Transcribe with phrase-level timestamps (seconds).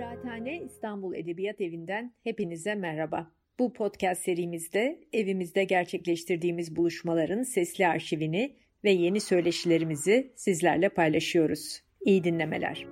[0.00, 3.32] Kıraathane İstanbul Edebiyat Evi'nden hepinize merhaba.
[3.58, 11.80] Bu podcast serimizde evimizde gerçekleştirdiğimiz buluşmaların sesli arşivini ve yeni söyleşilerimizi sizlerle paylaşıyoruz.
[12.00, 12.86] İyi dinlemeler.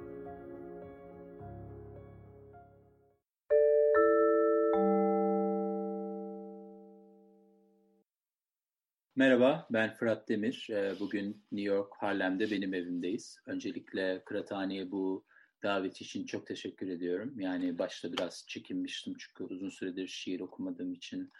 [9.17, 10.67] Merhaba, ben Fırat Demir.
[10.71, 13.39] Ee, bugün New York, Harlem'de benim evimdeyiz.
[13.47, 15.28] Öncelikle Kıraathane'ye bu
[15.63, 17.41] davet için çok teşekkür ediyorum.
[17.41, 21.33] Yani başta biraz çekinmiştim çünkü uzun süredir şiir okumadığım için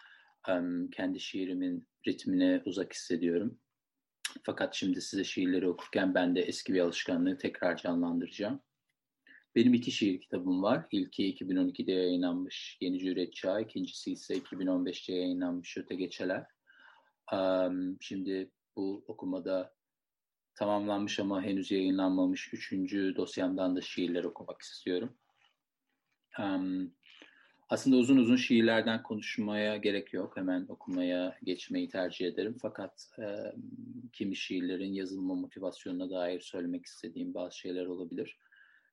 [0.91, 3.59] kendi şiirimin ritmine uzak hissediyorum.
[4.43, 8.61] Fakat şimdi size şiirleri okurken ben de eski bir alışkanlığı tekrar canlandıracağım.
[9.55, 10.87] Benim iki şiir kitabım var.
[10.91, 16.45] İlki 2012'de yayınlanmış Yeni Cüret Çağ, ikincisi ise 2015'te yayınlanmış Öte Geçeler.
[17.99, 19.73] Şimdi bu okumada
[20.59, 25.13] tamamlanmış ama henüz yayınlanmamış üçüncü dosyamdan da şiirler okumak istiyorum.
[27.69, 30.37] aslında uzun uzun şiirlerden konuşmaya gerek yok.
[30.37, 32.57] Hemen okumaya geçmeyi tercih ederim.
[32.61, 33.09] Fakat
[34.13, 38.37] kimi şiirlerin yazılma motivasyonuna dair söylemek istediğim bazı şeyler olabilir.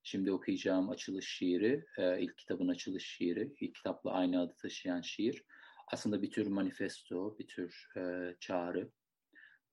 [0.03, 1.85] Şimdi okuyacağım açılış şiiri,
[2.19, 5.45] ilk kitabın açılış şiiri, ilk kitapla aynı adı taşıyan şiir
[5.87, 8.91] aslında bir tür manifesto, bir tür e, çağrı.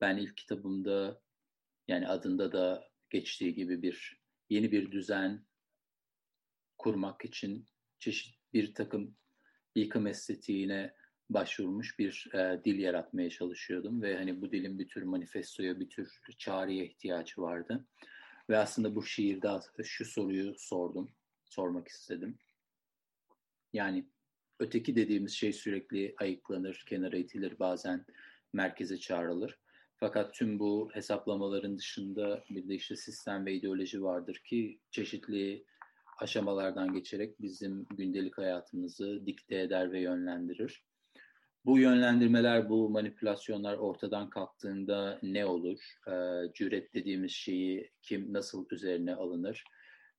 [0.00, 1.20] Ben ilk kitabımda
[1.88, 5.46] yani adında da geçtiği gibi bir yeni bir düzen
[6.78, 7.66] kurmak için
[7.98, 9.16] çeşit bir takım
[9.74, 10.94] yıkım estetiğine
[11.30, 16.20] başvurmuş bir e, dil yaratmaya çalışıyordum ve hani bu dilin bir tür manifestoya, bir tür
[16.38, 17.86] çağrıya ihtiyacı vardı.
[18.50, 19.48] Ve aslında bu şiirde
[19.84, 21.10] şu soruyu sordum,
[21.44, 22.38] sormak istedim.
[23.72, 24.08] Yani
[24.58, 28.06] öteki dediğimiz şey sürekli ayıklanır, kenara itilir, bazen
[28.52, 29.58] merkeze çağrılır.
[29.96, 35.64] Fakat tüm bu hesaplamaların dışında bir de işte sistem ve ideoloji vardır ki çeşitli
[36.18, 40.84] aşamalardan geçerek bizim gündelik hayatımızı dikte eder ve yönlendirir.
[41.64, 45.80] Bu yönlendirmeler, bu manipülasyonlar ortadan kalktığında ne olur?
[46.08, 49.64] Ee, cüret dediğimiz şeyi kim nasıl üzerine alınır?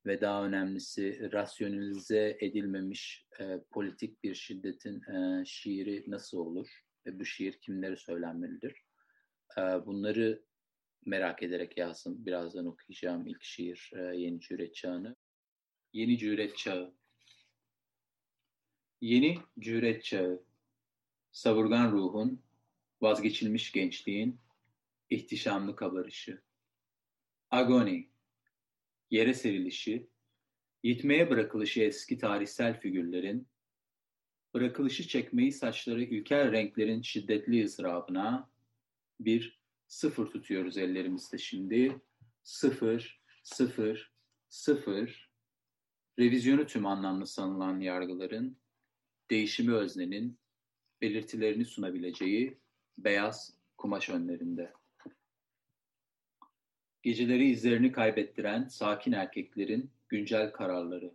[0.06, 7.26] ve daha önemlisi rasyonalize edilmemiş e, politik bir şiddetin e, şiiri nasıl olur ve bu
[7.26, 8.85] şiir kimlere söylenmelidir?
[9.58, 10.44] E, bunları
[11.06, 12.26] merak ederek yazdım.
[12.26, 15.16] Birazdan okuyacağım ilk şiir e, Yeni Cüret Çağı'nı.
[15.94, 16.94] Yeni Cüret Çağı
[19.02, 20.44] Yeni Cüret Çağı
[21.32, 22.44] Savurgan ruhun,
[23.02, 24.40] vazgeçilmiş gençliğin,
[25.10, 26.42] ihtişamlı kabarışı.
[27.52, 28.06] Agony
[29.12, 30.08] yere serilişi,
[30.84, 33.48] yitmeye bırakılışı eski tarihsel figürlerin,
[34.54, 38.50] bırakılışı çekmeyi saçları ülker renklerin şiddetli ızdırabına
[39.20, 42.02] bir sıfır tutuyoruz ellerimizde şimdi.
[42.44, 44.12] Sıfır, sıfır,
[44.50, 45.32] sıfır.
[46.20, 48.58] Revizyonu tüm anlamlı sanılan yargıların,
[49.30, 50.40] değişimi öznenin,
[51.02, 52.58] belirtilerini sunabileceği
[52.98, 54.74] beyaz kumaş önlerinde.
[57.04, 61.14] Geceleri izlerini kaybettiren sakin erkeklerin güncel kararları.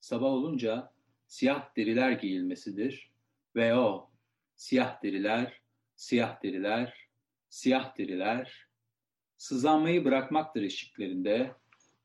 [0.00, 0.92] Sabah olunca
[1.26, 3.12] siyah deriler giyilmesidir
[3.56, 4.10] ve o
[4.56, 5.60] siyah deriler,
[5.96, 7.08] siyah deriler,
[7.48, 8.66] siyah deriler
[9.36, 11.54] sızlanmayı bırakmaktır eşiklerinde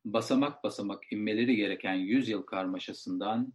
[0.05, 3.53] basamak basamak inmeleri gereken yüzyıl karmaşasından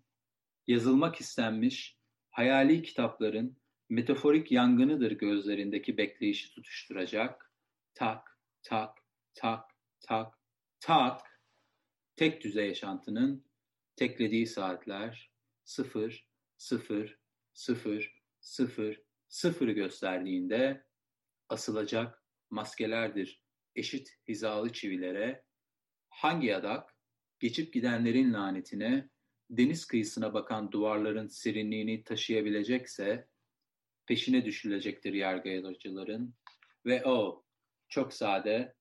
[0.66, 1.96] yazılmak istenmiş
[2.30, 3.56] hayali kitapların
[3.88, 7.52] metaforik yangınıdır gözlerindeki bekleyişi tutuşturacak.
[7.94, 9.70] Tak tak tak,
[10.00, 10.38] tak,
[10.80, 11.40] tak,
[12.16, 13.44] tek düzey yaşantının
[13.96, 15.30] teklediği saatler.
[15.64, 17.18] Sıfır, sıfır,
[17.52, 19.02] sıfır, sıfır,
[19.36, 20.84] sıfırı gösterdiğinde
[21.48, 23.42] asılacak maskelerdir
[23.74, 25.44] eşit hizalı çivilere,
[26.08, 26.96] hangi yadak
[27.40, 29.08] geçip gidenlerin lanetine,
[29.50, 33.28] deniz kıyısına bakan duvarların serinliğini taşıyabilecekse,
[34.06, 36.34] peşine düşülecektir yargılayıcıların
[36.86, 37.44] ve o
[37.88, 38.74] çok sade,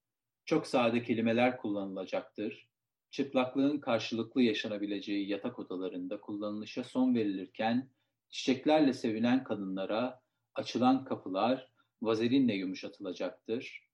[0.44, 2.68] çok sade kelimeler kullanılacaktır.
[3.10, 7.90] Çıplaklığın karşılıklı yaşanabileceği yatak odalarında kullanılışa son verilirken
[8.30, 10.25] çiçeklerle sevinen kadınlara
[10.56, 11.68] açılan kapılar
[12.02, 13.86] vazelinle yumuşatılacaktır.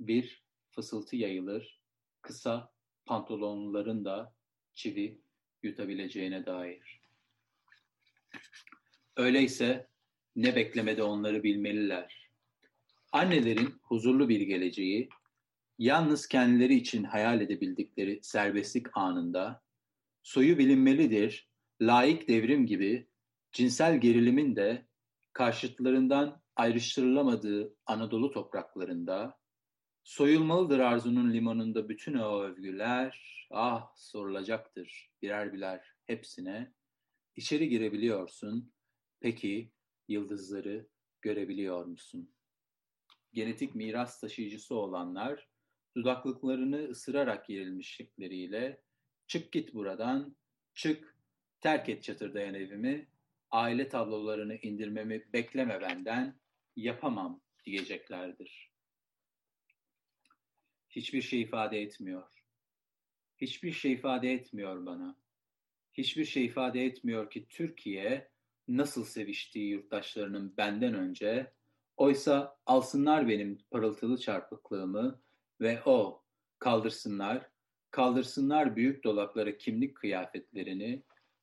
[0.00, 1.80] Bir fısıltı yayılır,
[2.22, 2.72] kısa
[3.06, 4.34] pantolonların da
[4.74, 5.20] çivi
[5.62, 7.00] yutabileceğine dair.
[9.16, 9.88] Öyleyse
[10.36, 12.30] ne beklemede onları bilmeliler.
[13.12, 15.08] Annelerin huzurlu bir geleceği,
[15.78, 19.62] yalnız kendileri için hayal edebildikleri serbestlik anında,
[20.22, 21.48] soyu bilinmelidir,
[21.80, 23.08] laik devrim gibi
[23.52, 24.86] cinsel gerilimin de
[25.32, 29.40] karşıtlarından ayrıştırılamadığı Anadolu topraklarında,
[30.04, 36.74] Soyulmalıdır arzunun limanında bütün o övgüler, ah sorulacaktır birer birer hepsine.
[37.36, 38.72] İçeri girebiliyorsun,
[39.20, 39.72] peki
[40.08, 40.88] yıldızları
[41.22, 42.34] görebiliyor musun?
[43.32, 45.48] Genetik miras taşıyıcısı olanlar,
[45.96, 48.82] dudaklıklarını ısırarak yerilmişlikleriyle,
[49.26, 50.36] çık git buradan,
[50.74, 51.16] çık,
[51.60, 53.08] terk et çatırdayan evimi,
[53.50, 56.40] aile tablolarını indirmemi bekleme benden,
[56.76, 58.70] yapamam diyeceklerdir.
[60.90, 62.28] Hiçbir şey ifade etmiyor.
[63.38, 65.16] Hiçbir şey ifade etmiyor bana.
[65.92, 68.30] Hiçbir şey ifade etmiyor ki Türkiye
[68.68, 71.52] nasıl seviştiği yurttaşlarının benden önce,
[71.96, 75.22] oysa alsınlar benim parıltılı çarpıklığımı
[75.60, 76.24] ve o
[76.58, 77.50] kaldırsınlar,
[77.90, 81.02] kaldırsınlar büyük dolaplara kimlik kıyafetlerini,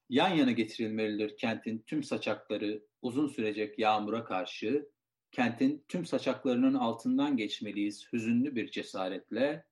[0.10, 4.90] yan yana getirilmelidir kentin tüm saçakları uzun sürecek yağmura karşı,
[5.32, 9.66] kentin tüm saçaklarının altından geçmeliyiz hüzünlü bir cesaretle,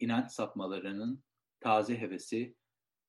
[0.00, 1.24] inanç sapmalarının
[1.60, 2.54] taze hevesi,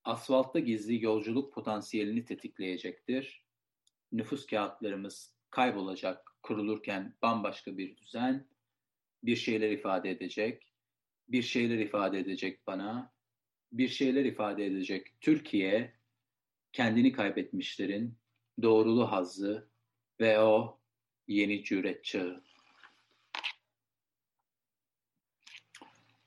[0.04, 3.46] asfaltta gizli yolculuk potansiyelini tetikleyecektir.
[4.12, 8.48] Nüfus kağıtlarımız kaybolacak kurulurken bambaşka bir düzen,
[9.24, 10.74] bir şeyler ifade edecek,
[11.28, 13.14] bir şeyler ifade edecek bana,
[13.72, 15.94] bir şeyler ifade edecek Türkiye,
[16.74, 18.18] kendini kaybetmişlerin
[18.62, 19.70] doğrulu hazzı
[20.20, 20.80] ve o
[21.28, 22.44] yeni cüret çağı.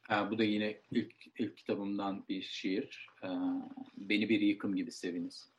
[0.02, 3.08] Ha, bu da yine ilk, ilk kitabımdan bir şiir.
[3.24, 3.28] Ee,
[3.96, 5.50] Beni bir yıkım gibi seviniz.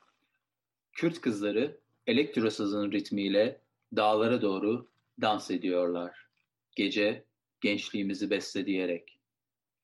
[0.93, 3.61] Kürt kızları elektrosazın ritmiyle
[3.95, 4.89] dağlara doğru
[5.21, 6.27] dans ediyorlar.
[6.75, 7.23] Gece
[7.61, 9.19] gençliğimizi besleyerek.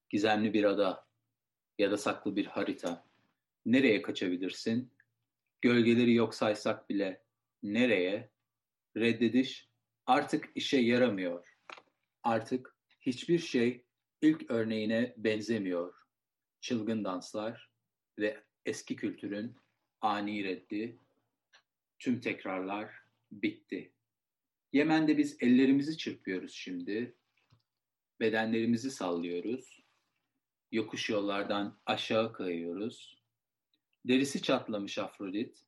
[0.10, 1.08] Gizemli bir ada
[1.80, 3.13] ya da saklı bir harita.
[3.66, 4.92] Nereye kaçabilirsin?
[5.62, 7.24] Gölgeleri yok saysak bile
[7.64, 8.30] nereye?
[8.98, 9.70] Reddediş
[10.06, 11.48] artık işe yaramıyor.
[12.24, 13.86] Artık hiçbir şey
[14.22, 15.94] ilk örneğine benzemiyor.
[16.62, 17.72] Çılgın danslar
[18.20, 19.56] ve eski kültürün
[20.02, 21.00] ani reddi,
[22.00, 22.94] tüm tekrarlar
[23.32, 23.94] bitti.
[24.74, 27.16] Yemen'de biz ellerimizi çırpıyoruz şimdi,
[28.20, 29.84] bedenlerimizi sallıyoruz,
[30.72, 33.23] yokuş yollardan aşağı kayıyoruz.
[34.06, 35.66] Derisi çatlamış Afrodit,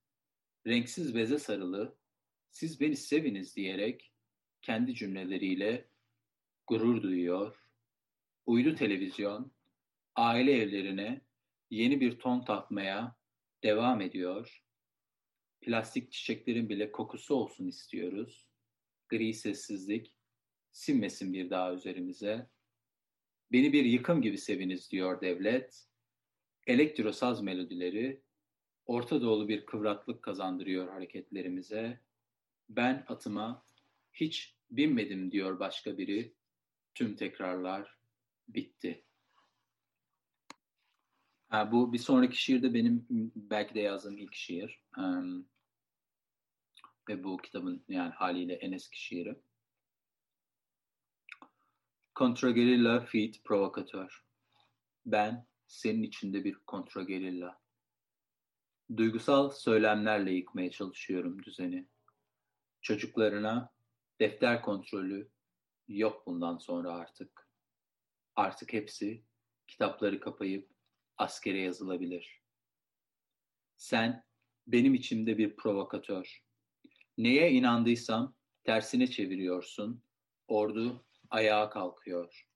[0.67, 1.97] renksiz beze sarılı,
[2.51, 4.13] siz beni seviniz diyerek
[4.61, 5.89] kendi cümleleriyle
[6.67, 7.65] gurur duyuyor.
[8.45, 9.51] Uydu televizyon,
[10.15, 11.21] aile evlerine
[11.69, 13.15] yeni bir ton tatmaya
[13.63, 14.63] devam ediyor.
[15.61, 18.47] Plastik çiçeklerin bile kokusu olsun istiyoruz.
[19.09, 20.15] Gri sessizlik,
[20.71, 22.49] sinmesin bir daha üzerimize.
[23.51, 25.87] Beni bir yıkım gibi seviniz diyor devlet.
[26.67, 28.24] Elektrosaz melodileri
[28.85, 31.99] Orta Doğulu bir kıvraklık kazandırıyor hareketlerimize.
[32.69, 33.65] Ben atıma
[34.13, 36.33] hiç binmedim diyor başka biri.
[36.95, 37.97] Tüm tekrarlar
[38.47, 39.03] bitti.
[41.49, 43.05] Ha, bu bir sonraki şiir de benim
[43.35, 44.81] belki de yazdığım ilk şiir.
[44.97, 45.47] Um,
[47.09, 49.35] ve bu kitabın yani haliyle en eski şiiri.
[52.15, 54.25] Kontragerilla feat provokatör.
[55.05, 57.64] Ben senin içinde bir kontragerilla.
[58.97, 61.87] Duygusal söylemlerle yıkmaya çalışıyorum düzeni.
[62.81, 63.73] Çocuklarına
[64.19, 65.29] defter kontrolü
[65.87, 67.49] yok bundan sonra artık.
[68.35, 69.23] Artık hepsi
[69.67, 70.69] kitapları kapayıp
[71.17, 72.41] askere yazılabilir.
[73.77, 74.23] Sen
[74.67, 76.43] benim içimde bir provokatör.
[77.17, 80.03] Neye inandıysam tersine çeviriyorsun.
[80.47, 82.47] Ordu ayağa kalkıyor.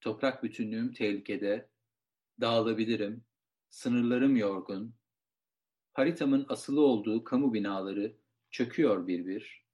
[0.00, 1.70] Toprak bütünlüğüm tehlikede.
[2.40, 3.24] Dağılabilirim.
[3.70, 4.94] Sınırlarım yorgun.
[5.96, 8.16] Haritamın asılı olduğu kamu binaları
[8.50, 9.64] çöküyor bir bir.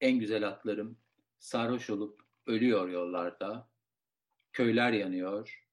[0.00, 0.98] En güzel atlarım
[1.38, 3.68] sarhoş olup ölüyor yollarda.
[4.52, 5.66] Köyler yanıyor.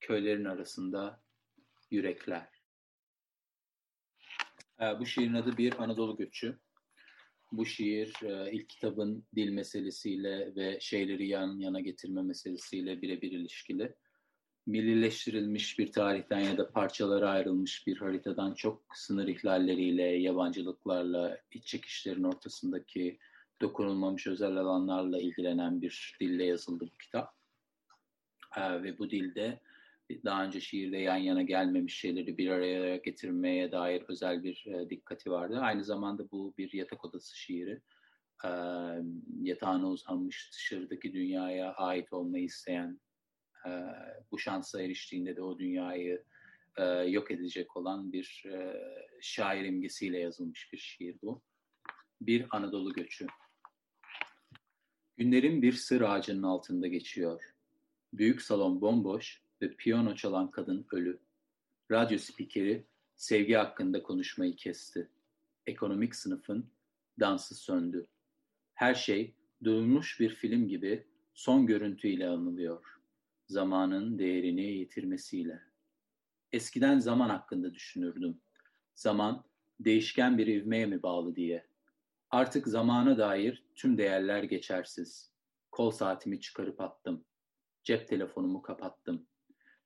[0.00, 1.22] Köylerin arasında
[1.90, 2.48] yürekler.
[4.80, 6.58] Ee, bu şiirin adı Bir Anadolu Göçü.
[7.52, 13.94] Bu şiir e, ilk kitabın dil meselesiyle ve şeyleri yan yana getirme meselesiyle birebir ilişkili.
[14.66, 22.24] Millileştirilmiş bir tarihten ya da parçalara ayrılmış bir haritadan çok sınır ihlalleriyle, yabancılıklarla, iç çekişlerin
[22.24, 23.18] ortasındaki
[23.60, 27.34] dokunulmamış özel alanlarla ilgilenen bir dille yazıldı bu kitap.
[28.56, 29.60] Ee, ve bu dilde
[30.24, 35.30] daha önce şiirde yan yana gelmemiş şeyleri bir araya getirmeye dair özel bir e, dikkati
[35.30, 35.58] vardı.
[35.60, 37.80] Aynı zamanda bu bir yatak odası şiiri.
[38.44, 38.50] E,
[39.42, 43.00] yatağına uzanmış dışarıdaki dünyaya ait olmayı isteyen,
[43.66, 43.70] e,
[44.30, 46.24] bu şansa eriştiğinde de o dünyayı
[46.76, 48.76] e, yok edecek olan bir e,
[49.20, 51.42] şair imgesiyle yazılmış bir şiir bu.
[52.20, 53.26] Bir Anadolu göçü.
[55.16, 57.42] Günlerim bir sır ağacının altında geçiyor.
[58.12, 61.20] Büyük salon bomboş ve piyano çalan kadın ölü.
[61.90, 65.08] Radyo spikeri sevgi hakkında konuşmayı kesti.
[65.66, 66.70] Ekonomik sınıfın
[67.20, 68.06] dansı söndü.
[68.74, 73.01] Her şey duyulmuş bir film gibi son görüntüyle anılıyor.
[73.52, 75.62] Zamanın değerini yitirmesiyle.
[76.52, 78.40] Eskiden zaman hakkında düşünürdüm.
[78.94, 79.44] Zaman
[79.80, 81.66] değişken bir ivmeye mi bağlı diye.
[82.30, 85.32] Artık zamana dair tüm değerler geçersiz.
[85.70, 87.24] Kol saatimi çıkarıp attım.
[87.84, 89.26] Cep telefonumu kapattım.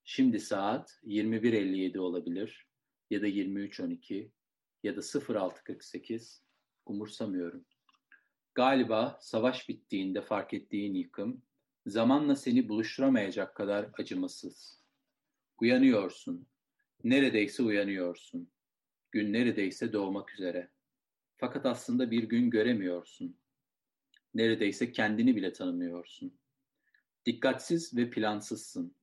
[0.05, 2.67] Şimdi saat 21.57 olabilir
[3.11, 4.31] ya da 23.12
[4.83, 6.41] ya da 06.48
[6.87, 7.65] umursamıyorum.
[8.55, 11.43] Galiba savaş bittiğinde fark ettiğin yıkım
[11.87, 14.81] zamanla seni buluşturamayacak kadar acımasız.
[15.61, 16.47] Uyanıyorsun.
[17.05, 18.51] Neredeyse uyanıyorsun.
[19.13, 20.71] Gün neredeyse doğmak üzere.
[21.37, 23.37] Fakat aslında bir gün göremiyorsun.
[24.35, 26.39] Neredeyse kendini bile tanımıyorsun.
[27.27, 28.95] Dikkatsiz ve plansızsın.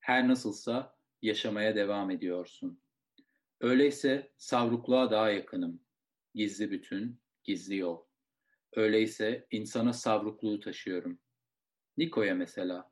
[0.00, 2.80] Her nasılsa yaşamaya devam ediyorsun.
[3.60, 5.80] Öyleyse savrukluğa daha yakınım.
[6.34, 8.02] Gizli bütün, gizli yol.
[8.76, 11.18] Öyleyse insana savrukluğu taşıyorum.
[11.98, 12.90] Niko'ya mesela.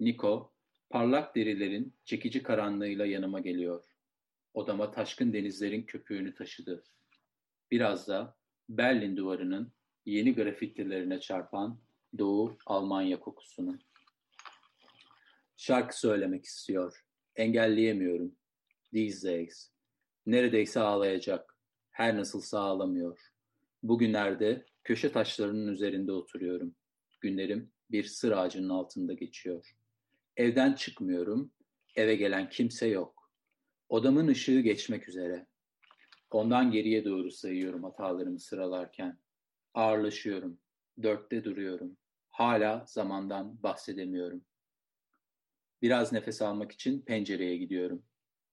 [0.00, 0.52] Niko,
[0.90, 3.84] parlak derilerin çekici karanlığıyla yanıma geliyor.
[4.54, 6.84] Odama taşkın denizlerin köpüğünü taşıdı.
[7.70, 8.36] Biraz da
[8.68, 9.72] Berlin duvarının
[10.06, 11.80] yeni grafitilerine çarpan
[12.18, 13.78] Doğu Almanya kokusunu.
[15.56, 17.04] Şarkı söylemek istiyor.
[17.36, 18.36] Engelleyemiyorum.
[18.92, 19.70] These days.
[20.26, 21.56] Neredeyse ağlayacak.
[21.90, 23.32] Her nasılsa ağlamıyor.
[23.82, 26.74] Bugünlerde köşe taşlarının üzerinde oturuyorum.
[27.20, 29.76] Günlerim bir sır ağacının altında geçiyor.
[30.36, 31.52] Evden çıkmıyorum.
[31.96, 33.30] Eve gelen kimse yok.
[33.88, 35.46] Odamın ışığı geçmek üzere.
[36.30, 39.18] Ondan geriye doğru sayıyorum hatalarımı sıralarken.
[39.74, 40.60] Ağırlaşıyorum.
[41.02, 41.96] Dörtte duruyorum.
[42.30, 44.44] Hala zamandan bahsedemiyorum.
[45.82, 48.02] Biraz nefes almak için pencereye gidiyorum.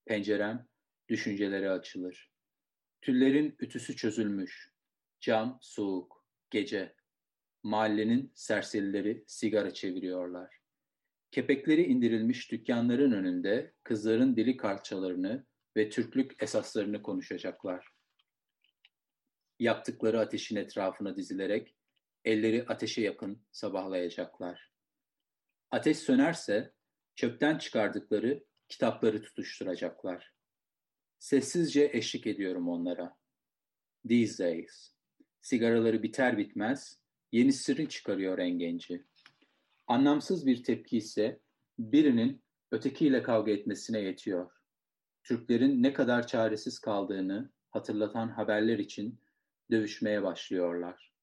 [0.06, 0.68] Pencerem
[1.10, 2.32] düşüncelere açılır.
[3.02, 4.74] Tüllerin ütüsü çözülmüş.
[5.20, 6.26] Cam soğuk.
[6.50, 6.97] Gece.
[7.68, 10.58] Mahallenin serserileri sigara çeviriyorlar.
[11.32, 15.46] Kepekleri indirilmiş dükkanların önünde kızların dili kartçalarını
[15.78, 17.88] ve Türklük esaslarını konuşacaklar.
[19.60, 21.76] Yaptıkları ateşin etrafına dizilerek
[22.26, 24.72] elleri ateşe yakın sabahlayacaklar.
[25.72, 26.74] Ateş sönerse
[27.16, 30.34] çöpten çıkardıkları kitapları tutuşturacaklar.
[31.20, 33.18] Sessizce eşlik ediyorum onlara.
[34.10, 34.94] These days.
[35.42, 39.06] Sigaraları biter bitmez yenisini çıkarıyor en genci.
[39.88, 41.40] Anlamsız bir tepki ise
[41.80, 44.52] birinin ötekiyle kavga etmesine yetiyor.
[45.24, 49.20] Türklerin ne kadar çaresiz kaldığını hatırlatan haberler için
[49.72, 51.14] dövüşmeye başlıyorlar.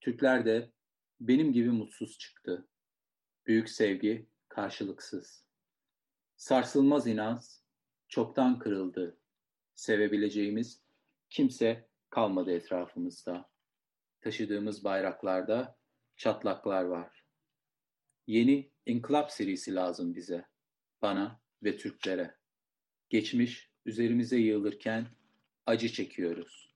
[0.00, 0.72] Türkler de
[1.20, 2.68] benim gibi mutsuz çıktı.
[3.46, 5.46] Büyük sevgi karşılıksız.
[6.36, 7.42] Sarsılmaz inanç
[8.08, 9.18] çoktan kırıldı.
[9.74, 10.82] Sevebileceğimiz
[11.30, 13.50] kimse kalmadı etrafımızda.
[14.26, 15.76] Taşıdığımız bayraklarda
[16.16, 17.24] çatlaklar var.
[18.26, 20.46] Yeni İnkılap serisi lazım bize,
[21.02, 22.36] bana ve Türklere.
[23.10, 25.06] Geçmiş üzerimize yığılırken
[25.66, 26.74] acı çekiyoruz.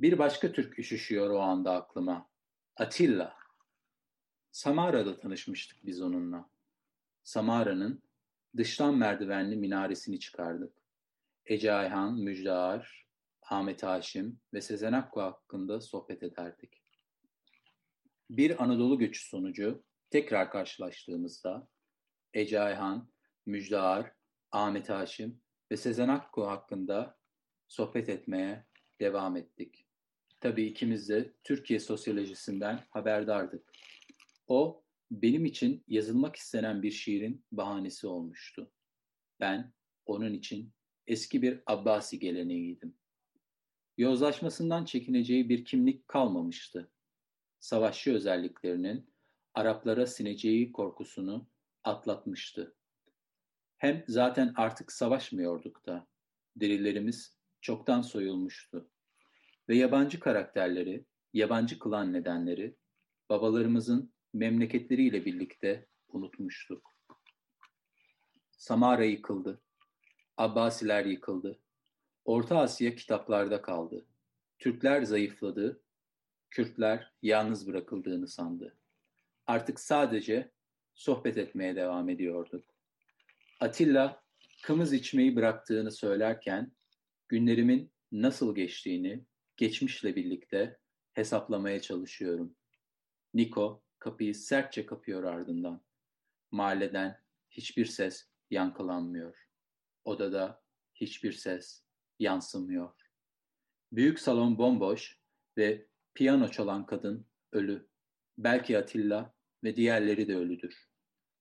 [0.00, 2.28] Bir başka Türk üşüşüyor o anda aklıma.
[2.76, 3.36] Atilla.
[4.50, 6.50] Samara'da tanışmıştık biz onunla.
[7.22, 8.02] Samara'nın
[8.56, 10.72] dıştan merdivenli minaresini çıkardık.
[11.46, 13.05] Ece Ayhan, Müjdear,
[13.50, 16.82] Ahmet Haşim ve Sezen Akku hakkında sohbet ederdik.
[18.30, 21.68] Bir Anadolu göçü sonucu tekrar karşılaştığımızda
[22.34, 23.10] Ece Ayhan,
[23.46, 24.12] Müjdear,
[24.50, 27.18] Ahmet Haşim ve Sezen Akku hakkında
[27.68, 28.66] sohbet etmeye
[29.00, 29.86] devam ettik.
[30.40, 33.72] Tabii ikimiz de Türkiye sosyolojisinden haberdardık.
[34.46, 38.72] O, benim için yazılmak istenen bir şiirin bahanesi olmuştu.
[39.40, 39.72] Ben,
[40.06, 40.72] onun için
[41.06, 42.96] eski bir Abbasi geleneğiydim.
[43.98, 46.90] Yozlaşmasından çekineceği bir kimlik kalmamıştı.
[47.60, 49.10] Savaşçı özelliklerinin
[49.54, 51.48] Araplara sineceği korkusunu
[51.84, 52.76] atlatmıştı.
[53.78, 56.06] Hem zaten artık savaşmıyorduk da.
[56.56, 58.90] Derilerimiz çoktan soyulmuştu.
[59.68, 62.76] Ve yabancı karakterleri, yabancı kılan nedenleri
[63.28, 66.94] babalarımızın memleketleriyle birlikte unutmuştuk.
[68.50, 69.62] Samara yıkıldı.
[70.36, 71.60] Abbasiler yıkıldı.
[72.26, 74.06] Orta Asya kitaplarda kaldı.
[74.58, 75.82] Türkler zayıfladı.
[76.50, 78.76] Kürtler yalnız bırakıldığını sandı.
[79.46, 80.50] Artık sadece
[80.94, 82.64] sohbet etmeye devam ediyorduk.
[83.60, 84.24] Atilla
[84.62, 86.72] kımız içmeyi bıraktığını söylerken
[87.28, 89.24] günlerimin nasıl geçtiğini
[89.56, 90.78] geçmişle birlikte
[91.12, 92.56] hesaplamaya çalışıyorum.
[93.34, 95.84] Niko kapıyı sertçe kapıyor ardından.
[96.50, 99.48] Mahalleden hiçbir ses yankılanmıyor.
[100.04, 100.62] Odada
[100.94, 101.85] hiçbir ses
[102.18, 102.92] yansımıyor.
[103.92, 105.18] Büyük salon bomboş
[105.56, 107.88] ve piyano çalan kadın ölü.
[108.38, 110.88] Belki Atilla ve diğerleri de ölüdür.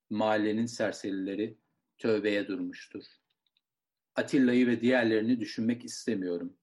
[0.09, 1.57] Mahallenin serserileri
[1.97, 3.03] tövbeye durmuştur.
[4.15, 6.57] Atilla'yı ve diğerlerini düşünmek istemiyorum.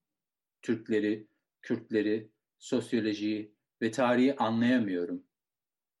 [0.61, 1.27] Türkleri,
[1.61, 5.23] Kürtleri, sosyolojiyi ve tarihi anlayamıyorum.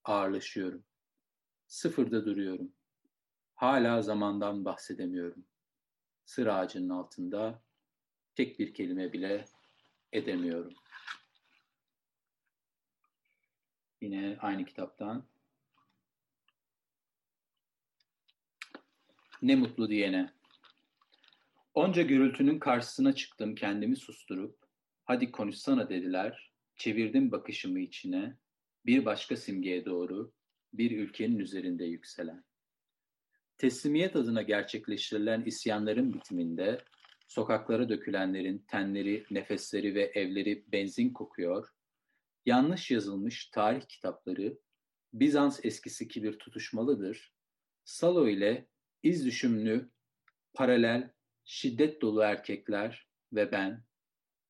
[0.03, 0.83] Ağırlaşıyorum.
[1.67, 2.73] Sıfırda duruyorum.
[3.55, 5.45] Hala zamandan bahsedemiyorum.
[6.25, 7.63] Sır ağacının altında
[8.35, 9.45] tek bir kelime bile
[10.11, 10.73] edemiyorum.
[14.01, 15.27] Yine aynı kitaptan.
[19.41, 20.33] Ne mutlu diyene.
[21.73, 24.57] Onca gürültünün karşısına çıktım kendimi susturup,
[25.05, 28.37] hadi konuşsana dediler, çevirdim bakışımı içine,
[28.85, 30.33] bir başka simgeye doğru,
[30.73, 32.43] bir ülkenin üzerinde yükselen.
[33.57, 36.83] Teslimiyet adına gerçekleştirilen isyanların bitiminde,
[37.33, 41.67] sokaklara dökülenlerin tenleri, nefesleri ve evleri benzin kokuyor,
[42.45, 44.57] yanlış yazılmış tarih kitapları,
[45.13, 47.33] Bizans eskisi kibir tutuşmalıdır,
[47.83, 48.67] Salo ile
[49.03, 49.89] iz düşümlü,
[50.53, 51.11] paralel,
[51.45, 53.83] şiddet dolu erkekler ve ben,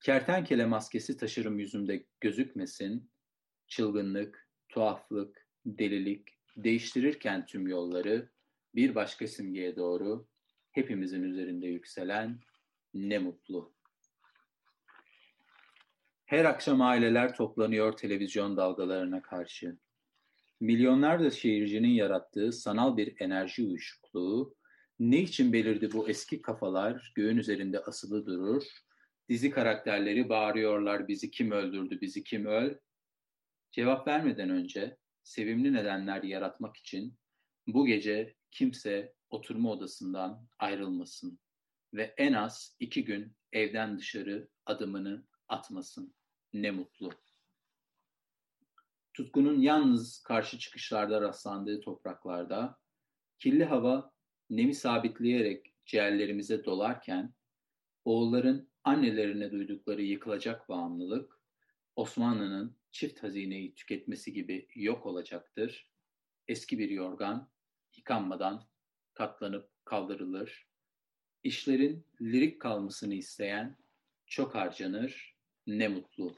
[0.02, 3.12] kertenkele maskesi taşırım yüzümde gözükmesin,
[3.68, 8.30] çılgınlık, tuhaflık, delilik, değiştirirken tüm yolları
[8.76, 10.28] bir başka simgeye doğru
[10.72, 12.40] hepimizin üzerinde yükselen
[12.94, 13.74] ne mutlu.
[16.26, 19.78] Her akşam aileler toplanıyor televizyon dalgalarına karşı.
[20.60, 24.56] Milyonlarca şehircinin yarattığı sanal bir enerji uyuşukluğu,
[25.00, 28.64] ne için belirdi bu eski kafalar göğün üzerinde asılı durur,
[29.30, 32.76] dizi karakterleri bağırıyorlar bizi kim öldürdü, bizi kim öl.
[33.72, 37.18] Cevap vermeden önce sevimli nedenler yaratmak için
[37.68, 41.40] bu gece kimse oturma odasından ayrılmasın
[41.94, 46.16] ve en az iki gün evden dışarı adımını atmasın.
[46.54, 47.12] Ne mutlu.
[49.14, 52.80] Tutkunun yalnız karşı çıkışlarda rastlandığı topraklarda,
[53.40, 54.14] kirli hava
[54.50, 57.34] nemi sabitleyerek ciğerlerimize dolarken,
[58.06, 61.40] oğulların annelerine duydukları yıkılacak bağımlılık,
[61.96, 65.92] Osmanlı'nın çift hazineyi tüketmesi gibi yok olacaktır.
[66.48, 67.52] Eski bir yorgan
[67.98, 68.68] yıkanmadan
[69.14, 70.73] katlanıp kaldırılır.
[71.44, 73.78] İşlerin lirik kalmasını isteyen
[74.26, 75.36] çok harcanır,
[75.68, 76.36] ne mutlu.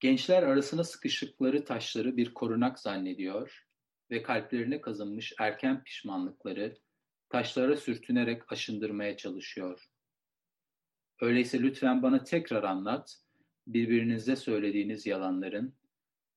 [0.00, 3.66] Gençler arasına sıkışıkları taşları bir korunak zannediyor
[4.10, 6.78] ve kalplerine kazınmış erken pişmanlıkları
[7.28, 9.90] taşlara sürtünerek aşındırmaya çalışıyor.
[11.20, 13.16] Öyleyse lütfen bana tekrar anlat,
[13.66, 15.74] birbirinize söylediğiniz yalanların,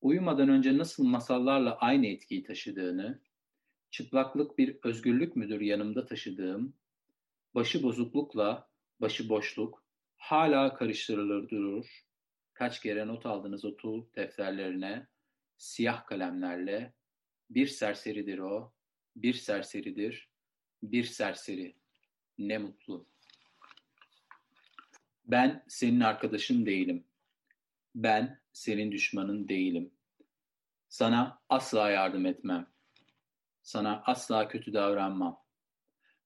[0.01, 3.21] uyumadan önce nasıl masallarla aynı etkiyi taşıdığını,
[3.91, 6.73] çıplaklık bir özgürlük müdür yanımda taşıdığım,
[7.55, 8.69] başı bozuklukla
[9.01, 9.83] başı boşluk
[10.17, 12.05] hala karıştırılır durur.
[12.53, 15.07] Kaç kere not aldınız o tul defterlerine,
[15.57, 16.93] siyah kalemlerle,
[17.49, 18.73] bir serseridir o,
[19.15, 20.29] bir serseridir,
[20.83, 21.75] bir serseri.
[22.37, 23.07] Ne mutlu.
[25.25, 27.03] Ben senin arkadaşın değilim.
[27.95, 29.91] Ben senin düşmanın değilim.
[30.89, 32.70] Sana asla yardım etmem.
[33.63, 35.39] Sana asla kötü davranmam.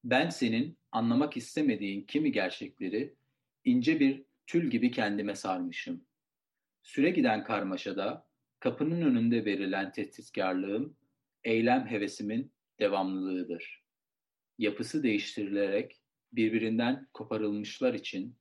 [0.03, 3.15] Ben senin anlamak istemediğin kimi gerçekleri
[3.63, 6.05] ince bir tül gibi kendime sarmışım.
[6.83, 8.27] Süre giden karmaşada
[8.59, 10.97] kapının önünde verilen tehditkarlığım,
[11.43, 13.83] eylem hevesimin devamlılığıdır.
[14.57, 16.01] Yapısı değiştirilerek
[16.33, 18.35] birbirinden koparılmışlar için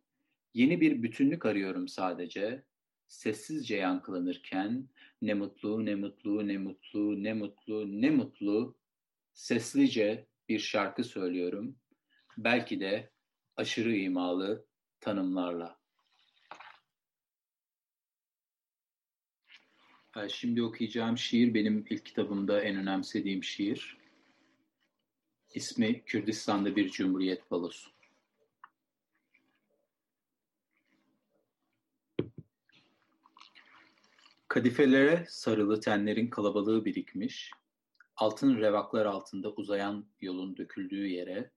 [0.54, 2.64] yeni bir bütünlük arıyorum sadece.
[3.08, 4.88] Sessizce yankılanırken
[5.22, 8.76] ne mutlu, ne mutlu, ne mutlu, ne mutlu, ne mutlu
[9.34, 11.76] seslice bir şarkı söylüyorum.
[12.36, 13.10] Belki de
[13.56, 14.66] aşırı imalı
[15.00, 15.78] tanımlarla.
[20.28, 23.98] Şimdi okuyacağım şiir benim ilk kitabımda en önemsediğim şiir.
[25.54, 27.90] İsmi Kürdistan'da bir Cumhuriyet Balosu.
[34.48, 37.50] Kadifelere sarılı tenlerin kalabalığı birikmiş,
[38.16, 41.50] altın revaklar altında uzayan yolun döküldüğü yere,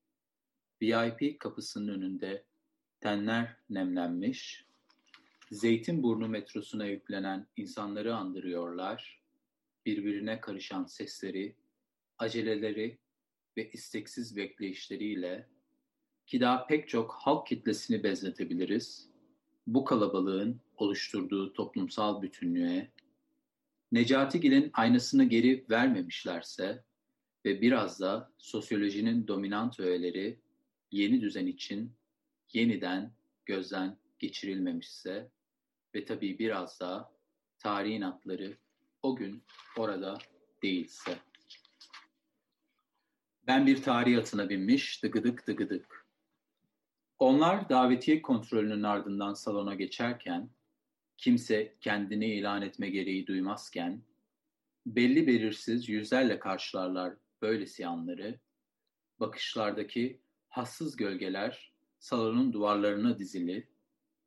[0.82, 2.46] VIP kapısının önünde
[3.00, 4.68] tenler nemlenmiş,
[5.52, 9.22] Zeytinburnu metrosuna yüklenen insanları andırıyorlar,
[9.86, 11.56] birbirine karışan sesleri,
[12.18, 12.98] aceleleri
[13.58, 15.48] ve isteksiz bekleyişleriyle
[16.26, 19.10] ki daha pek çok halk kitlesini bezletebiliriz,
[19.68, 22.92] bu kalabalığın oluşturduğu toplumsal bütünlüğe
[23.92, 26.84] Necati Gil'in aynasını geri vermemişlerse
[27.46, 30.40] ve biraz da sosyolojinin dominant öğeleri
[30.92, 31.94] yeni düzen için
[32.54, 33.12] yeniden
[33.46, 35.32] gözden geçirilmemişse
[35.96, 37.12] ve tabii biraz da
[37.60, 38.58] tarihin atları
[39.02, 39.44] o gün
[39.78, 40.18] orada
[40.64, 41.18] değilse.
[43.48, 46.08] Ben bir tarih atına binmiş dıgıdık dıgıdık.
[47.20, 50.50] Onlar davetiye kontrolünün ardından salona geçerken,
[51.18, 54.02] kimse kendini ilan etme gereği duymazken,
[54.86, 58.40] belli belirsiz yüzlerle karşılarlar böylesi anları,
[59.20, 63.68] bakışlardaki hassız gölgeler salonun duvarlarına dizili,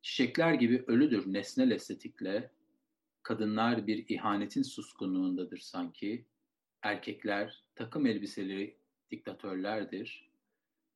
[0.03, 2.51] çiçekler gibi ölüdür nesnel estetikle,
[3.23, 6.27] kadınlar bir ihanetin suskunluğundadır sanki,
[6.83, 8.77] erkekler takım elbiseleri
[9.11, 10.31] diktatörlerdir,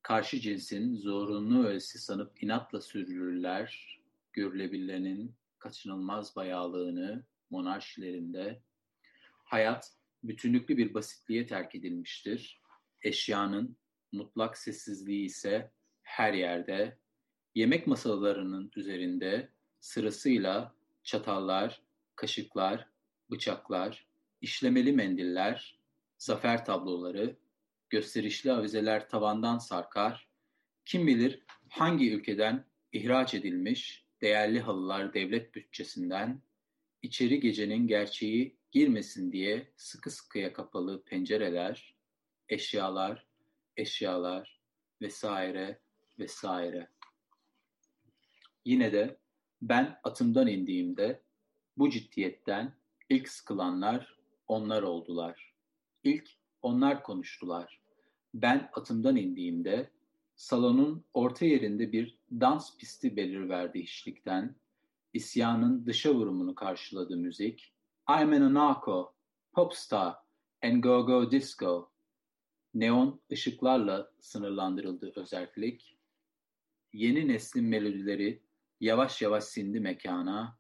[0.03, 4.01] karşı cinsin zorunlu öğesi sanıp inatla sürdürürler,
[4.33, 8.63] görülebilenin kaçınılmaz bayağılığını monarşilerinde,
[9.45, 12.63] hayat bütünlüklü bir basitliğe terk edilmiştir,
[13.03, 13.77] eşyanın
[14.13, 15.73] mutlak sessizliği ise
[16.03, 16.99] her yerde,
[17.55, 19.49] yemek masalarının üzerinde
[19.81, 21.83] sırasıyla çatallar,
[22.17, 22.89] kaşıklar,
[23.31, 24.07] bıçaklar,
[24.41, 25.79] işlemeli mendiller,
[26.19, 27.37] zafer tabloları,
[27.91, 30.29] gösterişli avizeler tavandan sarkar,
[30.85, 36.43] kim bilir hangi ülkeden ihraç edilmiş değerli halılar devlet bütçesinden,
[37.03, 41.95] içeri gecenin gerçeği girmesin diye sıkı sıkıya kapalı pencereler,
[42.49, 43.27] eşyalar,
[43.77, 44.61] eşyalar
[45.01, 45.79] vesaire
[46.19, 46.89] vesaire.
[48.65, 49.19] Yine de
[49.63, 51.23] ben atımdan indiğimde
[51.77, 52.75] bu ciddiyetten
[53.09, 55.55] ilk sıkılanlar onlar oldular.
[56.05, 56.31] İlk
[56.63, 57.81] onlar konuştular.
[58.35, 59.91] Ben atımdan indiğimde
[60.45, 64.57] salonun orta yerinde bir dans pisti belirverdi hiçlikten.
[65.13, 67.73] İsyanın dışa vurumunu karşıladı müzik.
[68.11, 69.15] I'm an anarcho,
[69.53, 70.15] popstar
[70.63, 71.91] and go-go disco.
[72.75, 75.99] Neon ışıklarla sınırlandırıldı özellik.
[76.93, 78.43] Yeni neslin melodileri
[78.81, 80.59] yavaş yavaş sindi mekana.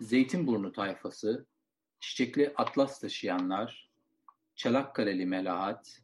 [0.00, 1.46] Zeytinburnu tayfası,
[2.00, 3.90] çiçekli atlas taşıyanlar,
[4.54, 6.03] Çanakkale'li Melahat,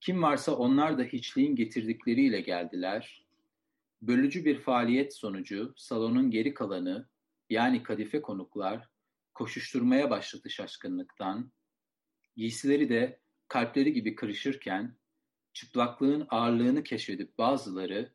[0.00, 3.24] kim varsa onlar da hiçliğin getirdikleriyle geldiler.
[4.02, 7.08] Bölücü bir faaliyet sonucu salonun geri kalanı
[7.50, 8.88] yani kadife konuklar
[9.34, 11.52] koşuşturmaya başladı şaşkınlıktan.
[12.36, 14.96] Giysileri de kalpleri gibi kırışırken
[15.52, 18.12] çıplaklığın ağırlığını keşfedip bazıları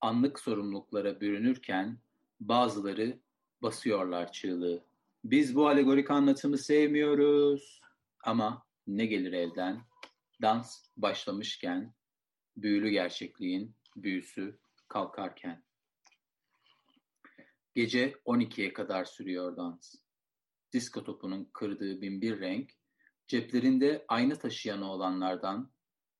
[0.00, 1.98] anlık sorumluluklara bürünürken
[2.40, 3.18] bazıları
[3.62, 4.84] basıyorlar çığlığı.
[5.24, 7.80] Biz bu alegorik anlatımı sevmiyoruz
[8.24, 9.91] ama ne gelir elden?
[10.42, 11.94] Dans başlamışken,
[12.56, 15.64] büyülü gerçekliğin büyüsü kalkarken.
[17.74, 19.94] Gece 12'ye kadar sürüyor dans.
[20.72, 22.72] Disko topunun kırdığı binbir renk,
[23.26, 25.72] ceplerinde ayna taşıyan olanlardan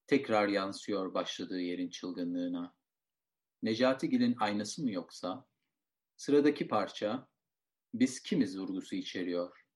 [0.06, 2.74] tekrar yansıyor başladığı yerin çılgınlığına.
[3.62, 5.46] Necati Gil'in aynası mı yoksa?
[6.16, 7.28] Sıradaki parça,
[7.94, 9.66] biz kimiz vurgusu içeriyor.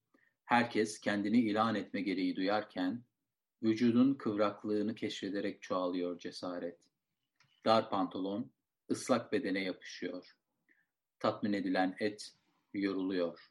[0.45, 3.05] Herkes kendini ilan etme gereği duyarken,
[3.63, 6.79] Vücudun kıvraklığını keşfederek çoğalıyor cesaret.
[7.65, 8.51] Dar pantolon
[8.91, 10.37] ıslak bedene yapışıyor.
[11.19, 12.33] Tatmin edilen et
[12.75, 13.51] yoruluyor.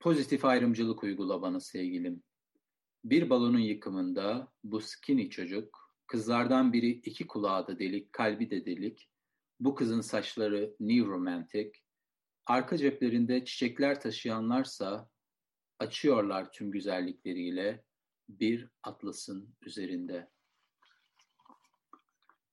[0.00, 2.22] Pozitif ayrımcılık uygula bana sevgilim.
[3.04, 9.08] Bir balonun yıkımında bu skinny çocuk, kızlardan biri iki kulağı da delik, kalbi de delik,
[9.60, 11.70] bu kızın saçları new romantic,
[12.46, 15.10] arka ceplerinde çiçekler taşıyanlarsa
[15.78, 17.84] açıyorlar tüm güzellikleriyle,
[18.28, 20.30] bir atlasın üzerinde.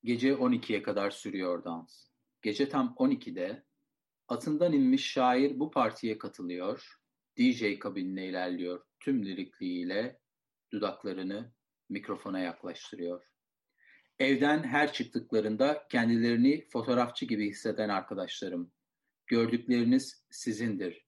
[0.04, 2.08] Gece 12'ye kadar sürüyor dans.
[2.42, 3.66] Gece tam 12'de
[4.28, 7.00] atından inmiş şair bu partiye katılıyor.
[7.38, 10.20] DJ kabinine ilerliyor tüm lirikliğiyle
[10.72, 11.54] dudaklarını
[11.90, 13.26] mikrofona yaklaştırıyor.
[14.20, 18.72] Evden her çıktıklarında kendilerini fotoğrafçı gibi hisseden arkadaşlarım.
[19.28, 21.06] Gördükleriniz sizindir.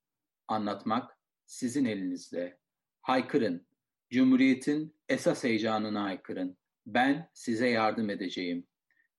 [0.48, 2.60] Anlatmak sizin elinizde.
[3.02, 3.68] Haykırın,
[4.10, 6.58] Cumhuriyetin esas heyecanına aykırın.
[6.86, 8.68] Ben size yardım edeceğim.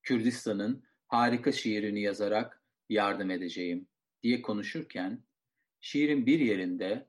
[0.03, 3.89] Kürdistan'ın harika şiirini yazarak yardım edeceğim
[4.23, 5.25] diye konuşurken
[5.81, 7.09] şiirin bir yerinde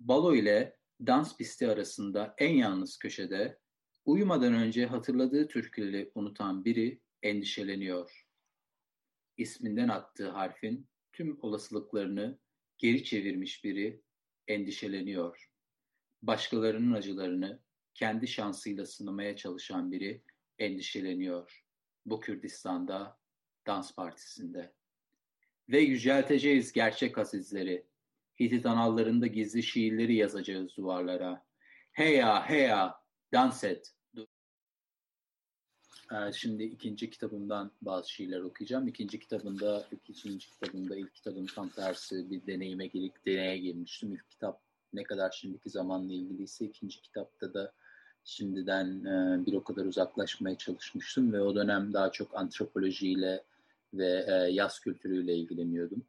[0.00, 3.58] balo ile dans pisti arasında en yalnız köşede
[4.04, 8.26] uyumadan önce hatırladığı türküleri unutan biri endişeleniyor.
[9.36, 12.38] İsminden attığı harfin tüm olasılıklarını
[12.78, 14.02] geri çevirmiş biri
[14.48, 15.53] endişeleniyor
[16.26, 17.58] başkalarının acılarını
[17.94, 20.22] kendi şansıyla sınamaya çalışan biri
[20.58, 21.64] endişeleniyor.
[22.06, 23.18] Bu Kürdistan'da,
[23.66, 24.72] dans partisinde.
[25.68, 27.86] Ve yücelteceğiz gerçek azizleri.
[28.40, 31.44] Hitit anallarında gizli şiirleri yazacağız duvarlara.
[31.92, 32.94] Heya heya
[33.32, 33.94] dans et.
[36.12, 38.88] Ee, şimdi ikinci kitabımdan bazı şiirler okuyacağım.
[38.88, 44.12] İkinci kitabında, ikinci kitabında, ilk kitabın tam tersi bir deneyime girip deneye girmiştim.
[44.12, 44.63] İlk kitap
[44.94, 47.72] ne kadar şimdiki zamanla ilgiliyse ikinci kitapta da
[48.24, 53.44] şimdiden e, bir o kadar uzaklaşmaya çalışmıştım ve o dönem daha çok antropolojiyle
[53.94, 56.04] ve e, yaz kültürüyle ilgileniyordum.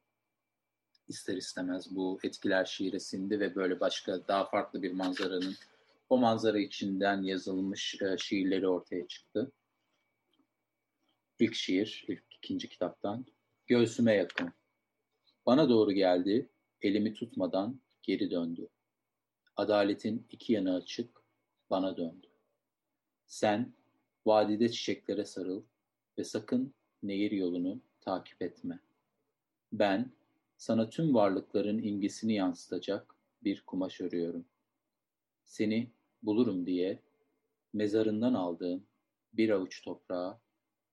[1.07, 5.55] İster istemez bu etkiler şiiresinde ve böyle başka daha farklı bir manzaranın
[6.09, 9.51] o manzara içinden yazılmış e, şiirleri ortaya çıktı.
[11.39, 13.25] İlk şiir, ilk ikinci kitaptan.
[13.67, 14.53] Göğsüme yakın.
[15.45, 16.49] Bana doğru geldi,
[16.81, 18.67] elimi tutmadan geri döndü.
[19.55, 21.23] Adaletin iki yanı açık,
[21.69, 22.27] bana döndü.
[23.27, 23.73] Sen
[24.25, 25.63] vadide çiçeklere sarıl
[26.17, 28.79] ve sakın nehir yolunu takip etme.
[29.73, 30.11] Ben
[30.57, 34.45] sana tüm varlıkların imgesini yansıtacak bir kumaş örüyorum.
[35.43, 35.91] Seni
[36.23, 36.99] bulurum diye
[37.73, 38.87] mezarından aldığım
[39.33, 40.39] bir avuç toprağı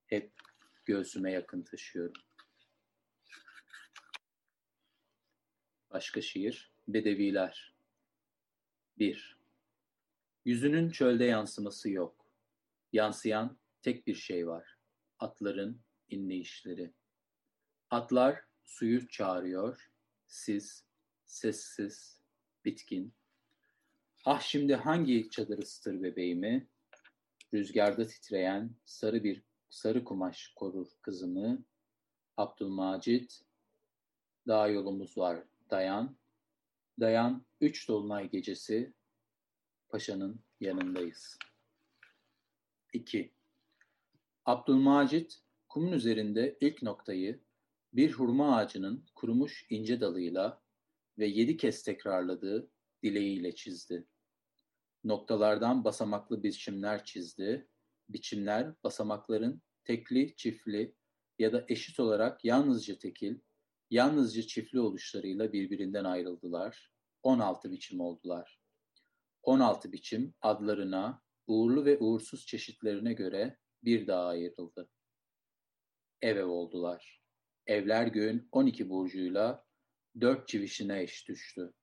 [0.05, 0.31] hep
[0.85, 2.21] göğsüme yakın taşıyorum.
[5.91, 7.72] Başka şiir, Bedeviler.
[8.99, 9.37] 1.
[10.45, 12.25] Yüzünün çölde yansıması yok.
[12.93, 14.77] Yansıyan tek bir şey var.
[15.19, 16.93] Atların inleyişleri.
[17.89, 19.91] Atlar suyu çağırıyor.
[20.27, 20.85] Siz,
[21.25, 22.21] sessiz,
[22.65, 23.13] bitkin.
[24.25, 26.67] Ah şimdi hangi çadır ısıtır bebeğimi?
[27.53, 31.63] Rüzgarda titreyen sarı bir sarı kumaş korur kızımı.
[32.37, 33.41] Abdülmacit,
[34.47, 36.15] dağ yolumuz var, dayan.
[36.99, 38.93] Dayan, üç dolunay gecesi,
[39.89, 41.37] paşanın yanındayız.
[42.93, 43.33] 2.
[44.45, 47.43] Abdülmacit, kumun üzerinde ilk noktayı
[47.93, 50.61] bir hurma ağacının kurumuş ince dalıyla
[51.17, 52.71] ve yedi kez tekrarladığı
[53.03, 54.07] dileğiyle çizdi.
[55.03, 57.67] Noktalardan basamaklı biçimler çizdi.
[58.09, 60.95] Biçimler basamakların tekli, çiftli
[61.39, 63.39] ya da eşit olarak yalnızca tekil,
[63.89, 66.92] yalnızca çiftli oluşlarıyla birbirinden ayrıldılar.
[67.23, 68.59] 16 biçim oldular.
[69.43, 74.89] 16 biçim adlarına, uğurlu ve uğursuz çeşitlerine göre bir daha ayrıldı.
[76.21, 77.21] Ev ev oldular.
[77.67, 79.65] Evler göğün 12 burcuyla
[80.21, 81.73] dört çivişine eş düştü.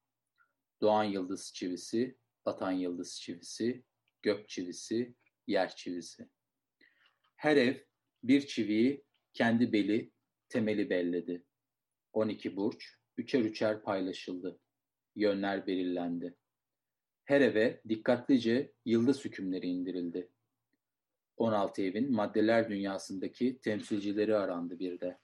[0.80, 3.84] Doğan yıldız çivisi, batan yıldız çivisi,
[4.22, 5.14] gök çivisi,
[5.46, 6.30] yer çivisi.
[7.36, 7.76] Her ev
[8.22, 10.12] bir çiviyi kendi beli,
[10.48, 11.44] temeli belledi.
[12.12, 14.60] 12 burç üçer üçer paylaşıldı.
[15.16, 16.34] Yönler belirlendi.
[17.24, 20.28] Her eve dikkatlice yıldız hükümleri indirildi.
[21.36, 25.18] 16 evin maddeler dünyasındaki temsilcileri arandı bir de.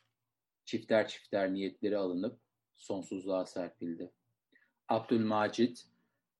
[0.65, 2.41] Çifter çifter niyetleri alınıp
[2.77, 4.13] sonsuzluğa serpildi.
[4.89, 5.87] Abdülmacit,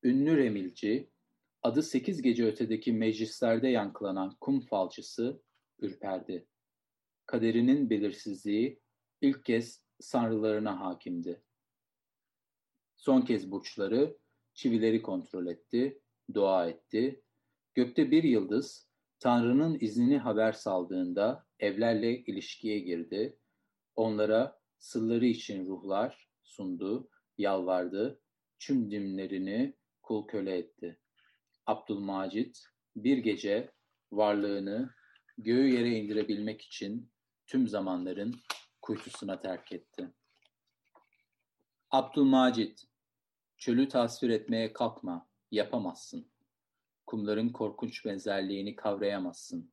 [0.03, 1.09] ünlü remilci,
[1.63, 5.41] adı sekiz gece ötedeki meclislerde yankılanan kum falcısı
[5.79, 6.47] ürperdi.
[7.25, 8.79] Kaderinin belirsizliği
[9.21, 11.41] ilk kez sanrılarına hakimdi.
[12.97, 14.17] Son kez burçları,
[14.53, 16.01] çivileri kontrol etti,
[16.33, 17.23] dua etti.
[17.75, 18.87] Gökte bir yıldız,
[19.19, 23.37] Tanrı'nın iznini haber saldığında evlerle ilişkiye girdi.
[23.95, 28.21] Onlara sırları için ruhlar sundu, yalvardı,
[28.59, 30.99] tüm dimlerini kul köle etti.
[31.65, 32.63] Abdülmacit
[32.95, 33.71] bir gece
[34.11, 34.89] varlığını
[35.37, 37.11] göğü yere indirebilmek için
[37.47, 38.35] tüm zamanların
[38.81, 40.11] kuytusuna terk etti.
[41.91, 42.87] Abdülmacit,
[43.57, 46.31] çölü tasvir etmeye kalkma, yapamazsın.
[47.05, 49.71] Kumların korkunç benzerliğini kavrayamazsın.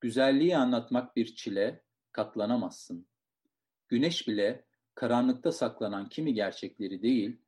[0.00, 3.06] Güzelliği anlatmak bir çile, katlanamazsın.
[3.88, 7.40] Güneş bile karanlıkta saklanan kimi gerçekleri değil,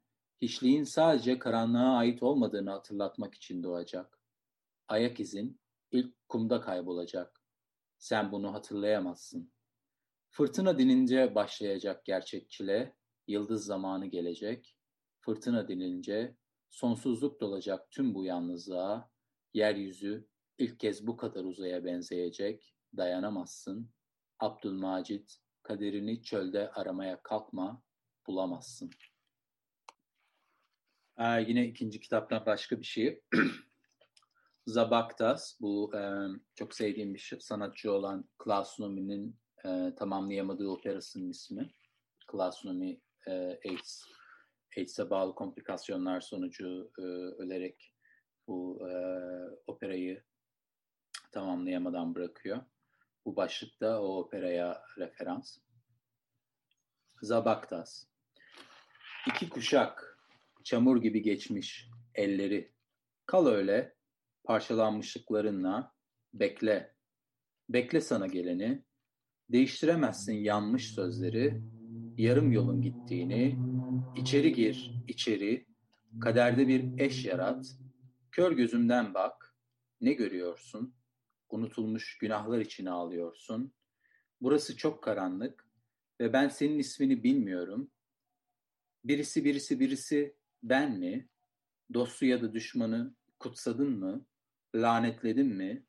[0.42, 4.18] hiçliğin sadece karanlığa ait olmadığını hatırlatmak için doğacak.
[4.88, 7.42] Ayak izin ilk kumda kaybolacak.
[7.98, 9.53] Sen bunu hatırlayamazsın.
[10.29, 12.99] Fırtına dinince başlayacak gerçek çile,
[13.30, 14.76] yıldız zamanı gelecek.
[15.20, 16.36] Fırtına dinince
[16.70, 19.10] sonsuzluk dolacak tüm bu yalnızlığa,
[19.54, 23.90] yeryüzü ilk kez bu kadar uzaya benzeyecek, dayanamazsın.
[24.38, 27.82] Abdülmacit, kaderini çölde aramaya kalkma,
[28.26, 28.90] bulamazsın.
[31.18, 33.22] Ee, yine ikinci kitaptan başka bir şey.
[34.66, 36.00] Zabaktas, bu e,
[36.54, 41.70] çok sevdiğim bir sanatçı olan Klaus Nomi'nin e, tamamlayamadığı operasının ismi.
[42.26, 44.04] Klaus Nomi e, AIDS,
[44.76, 47.02] AIDS'e bağlı komplikasyonlar sonucu e,
[47.42, 47.94] ölerek
[48.46, 48.92] bu e,
[49.66, 50.24] operayı
[51.33, 52.62] tamamlayamadan bırakıyor.
[53.24, 55.59] Bu başlıkta o operaya referans.
[57.22, 58.06] Zabaktas.
[59.28, 60.18] İki kuşak,
[60.64, 62.72] çamur gibi geçmiş elleri.
[63.26, 63.96] Kal öyle,
[64.44, 65.94] parçalanmışlıklarınla,
[66.35, 66.94] bekle.
[67.68, 68.85] Bekle sana geleni,
[69.48, 71.62] değiştiremezsin yanmış sözleri,
[72.20, 73.59] yarım yolun gittiğini,
[74.16, 75.66] içeri gir, içeri,
[76.20, 77.76] kaderde bir eş yarat,
[78.30, 79.54] kör gözümden bak,
[80.00, 80.94] ne görüyorsun?
[81.50, 83.72] Unutulmuş günahlar için ağlıyorsun.
[84.40, 85.66] Burası çok karanlık
[86.20, 87.90] ve ben senin ismini bilmiyorum.
[89.04, 91.28] Birisi birisi birisi ben mi?
[91.94, 94.26] Dostu ya da düşmanı kutsadın mı?
[94.74, 95.87] Lanetledin mi?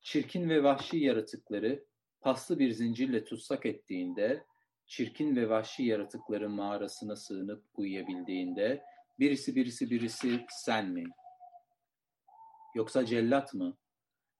[0.00, 1.84] Çirkin ve vahşi yaratıkları
[2.20, 4.44] paslı bir zincirle tutsak ettiğinde,
[4.86, 8.84] çirkin ve vahşi yaratıkların mağarasına sığınıp uyuyabildiğinde,
[9.18, 11.04] birisi birisi birisi sen mi?
[12.74, 13.76] Yoksa cellat mı?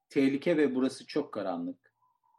[0.08, 1.94] Tehlike ve burası çok karanlık.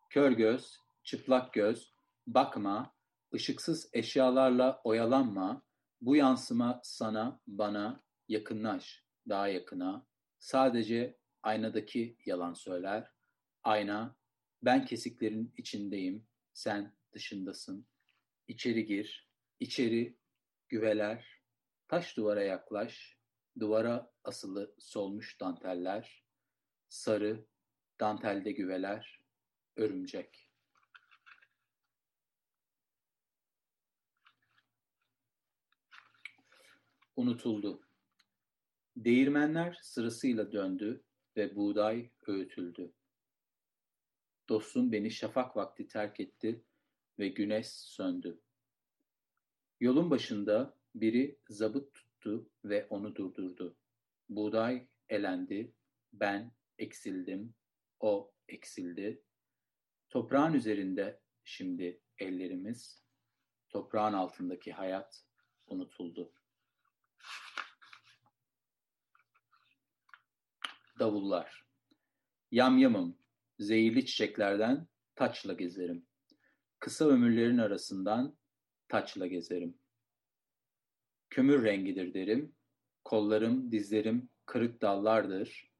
[0.09, 1.93] Kör göz, çıplak göz,
[2.27, 2.93] bakma,
[3.33, 5.61] ışıksız eşyalarla oyalanma,
[6.01, 10.05] bu yansıma sana, bana yakınlaş, daha yakına.
[10.39, 13.11] Sadece aynadaki yalan söyler.
[13.63, 14.15] Ayna,
[14.63, 17.87] ben kesiklerin içindeyim, sen dışındasın.
[18.47, 19.29] İçeri gir,
[19.59, 20.17] içeri
[20.69, 21.41] güveler,
[21.87, 23.17] taş duvara yaklaş,
[23.59, 26.25] duvara asılı solmuş danteller,
[26.89, 27.45] sarı,
[27.99, 29.21] dantelde güveler,
[29.75, 30.49] örümcek.
[37.15, 37.81] Unutuldu.
[38.95, 41.03] Değirmenler sırasıyla döndü
[41.37, 42.93] ve buğday öğütüldü.
[44.49, 46.63] Dostum beni şafak vakti terk etti
[47.19, 48.41] ve güneş söndü.
[49.79, 53.77] Yolun başında biri zabıt tuttu ve onu durdurdu.
[54.29, 55.73] Buğday elendi,
[56.13, 57.55] ben eksildim,
[57.99, 59.23] o eksildi.
[60.09, 63.03] Toprağın üzerinde şimdi ellerimiz,
[63.69, 65.25] toprağın altındaki hayat
[65.67, 66.33] unutuldu.
[70.99, 71.67] Davullar.
[72.51, 73.17] Yamyamım,
[73.59, 76.07] zehirli çiçeklerden taçla gezerim.
[76.79, 78.37] Kısa ömürlerin arasından
[78.87, 79.77] taçla gezerim.
[81.29, 82.55] Kömür rengidir derim,
[83.03, 85.71] kollarım, dizlerim kırık dallardır.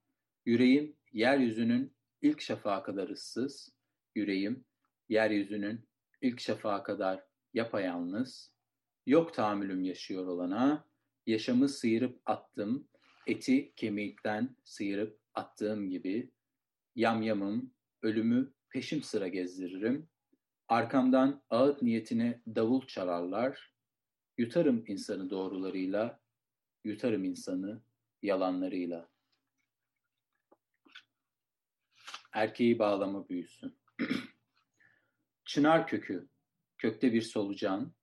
[0.45, 3.73] Yüreğim yeryüzünün ilk şafağı kadar ıssız,
[4.15, 4.65] yüreğim
[5.09, 5.87] yeryüzünün
[6.21, 8.53] ilk şafağı kadar yapayalnız.
[9.05, 10.87] Yok tahammülüm yaşıyor olana,
[11.25, 12.87] yaşamı sıyırıp attım,
[13.27, 16.31] eti kemikten sıyırıp attığım gibi,
[16.95, 20.09] yamyamım, ölümü peşim sıra gezdiririm,
[20.67, 23.73] arkamdan ağıt niyetine davul çalarlar,
[24.37, 26.19] yutarım insanı doğrularıyla,
[26.83, 27.81] yutarım insanı
[28.21, 29.09] yalanlarıyla.
[32.33, 33.77] Erkeği bağlama büyüsün.
[35.45, 36.29] Çınar kökü,
[36.77, 37.93] kökte bir solucan,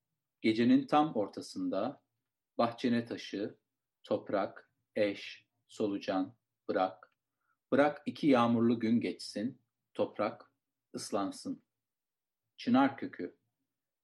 [0.40, 2.02] gecenin tam ortasında,
[2.58, 3.56] bahçene taşı,
[4.02, 6.34] toprak, eş, solucan,
[6.68, 7.12] bırak.
[7.72, 9.60] Bırak iki yağmurlu gün geçsin,
[9.94, 10.52] toprak
[10.94, 11.62] ıslansın.
[12.64, 13.36] Çınar kökü,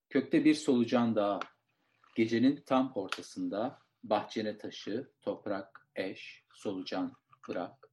[0.09, 1.41] kökte bir solucan daha,
[2.17, 7.13] gecenin tam ortasında, bahçene taşı, toprak, eş, solucan,
[7.49, 7.89] bırak.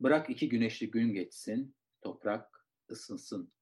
[0.00, 3.52] Bırak iki güneşli gün geçsin, toprak ısınsın.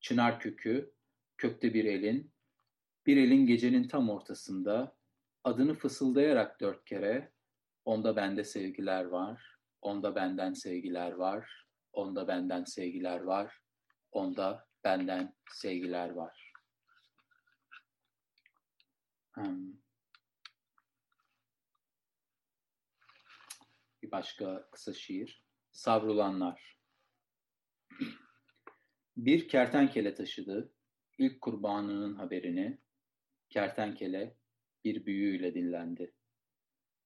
[0.00, 0.94] Çınar kökü,
[1.38, 2.32] kökte bir elin,
[3.06, 4.96] bir elin gecenin tam ortasında,
[5.44, 7.32] adını fısıldayarak dört kere,
[7.84, 13.60] onda bende sevgiler var, onda benden sevgiler var, onda benden sevgiler var,
[14.12, 16.52] onda benden sevgiler var.
[19.34, 19.72] Hmm.
[24.02, 25.44] Bir başka kısa şiir.
[25.72, 26.78] Savrulanlar.
[29.16, 30.72] Bir kertenkele taşıdı
[31.18, 32.78] ilk kurbanının haberini.
[33.50, 34.36] Kertenkele
[34.84, 36.14] bir büyüyle dinlendi.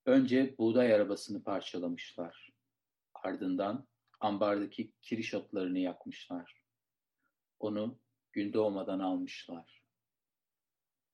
[0.07, 2.53] Önce buğday arabasını parçalamışlar.
[3.15, 3.89] Ardından
[4.21, 6.64] ambardaki kiriş otlarını yakmışlar.
[7.65, 7.99] Onu
[8.33, 9.83] gün doğmadan almışlar.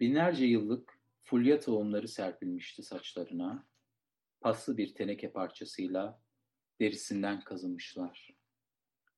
[0.01, 3.69] Binlerce yıllık fulya tohumları serpilmişti saçlarına.
[4.41, 6.23] Paslı bir teneke parçasıyla
[6.81, 8.37] derisinden kazımışlar.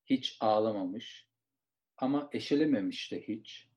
[0.05, 1.29] Hiç ağlamamış
[1.97, 3.69] ama eşelememiş de hiç.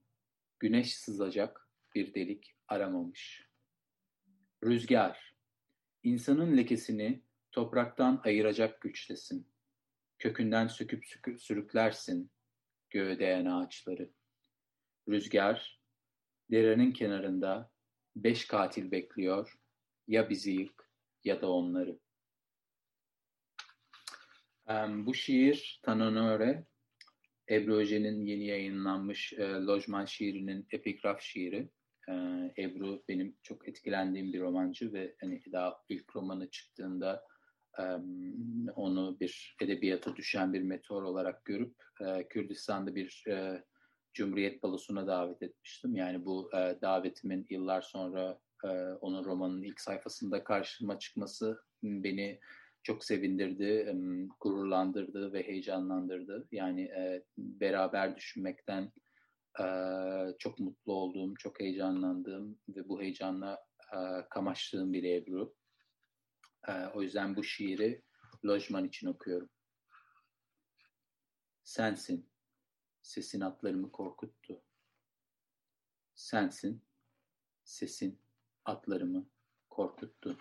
[0.60, 3.49] Güneş sızacak bir delik aramamış.
[4.64, 5.36] Rüzgar,
[6.03, 9.47] insanın lekesini topraktan ayıracak güçtesin.
[10.20, 11.06] Kökünden söküp
[11.38, 12.34] sürüklersin
[12.96, 14.10] göğe değen ağaçları.
[15.10, 15.82] Rüzgar,
[16.52, 17.72] derenin kenarında
[18.16, 19.54] beş katil bekliyor,
[20.08, 20.89] ya bizi yık
[21.24, 22.00] ya da onları.
[25.06, 26.66] Bu şiir Tanonöre,
[27.50, 31.70] Ebru Öce'nin yeni yayınlanmış e, Lojman şiirinin epigraf şiiri.
[32.10, 32.14] E,
[32.58, 37.28] Ebru benim çok etkilendiğim bir romancı ve hani daha ilk romanı çıktığında
[38.76, 41.76] onu bir edebiyata düşen bir meteor olarak görüp
[42.30, 43.23] Kürdistan'da bir
[44.13, 45.95] Cumhuriyet Balosu'na davet etmiştim.
[45.95, 46.49] Yani bu
[46.82, 48.39] davetimin yıllar sonra
[49.01, 52.39] onun romanının ilk sayfasında karşıma çıkması beni
[52.84, 53.95] çok sevindirdi,
[54.39, 56.47] gururlandırdı ve heyecanlandırdı.
[56.51, 56.91] Yani
[57.38, 58.91] beraber düşünmekten
[60.39, 63.59] çok mutlu olduğum, çok heyecanlandığım ve bu heyecanla
[64.30, 65.55] kamaştığım bir Ebru.
[66.93, 68.01] O yüzden bu şiiri
[68.45, 69.49] lojman için okuyorum.
[71.63, 72.30] Sensin,
[73.01, 74.61] sesin atlarımı korkuttu.
[76.16, 76.82] Sensin,
[77.63, 78.20] sesin
[78.66, 79.26] atlarımı
[79.70, 80.38] korkuttu.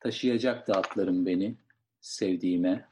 [0.00, 1.58] Taşıyacak da atlarım beni
[2.00, 2.88] sevdiğime,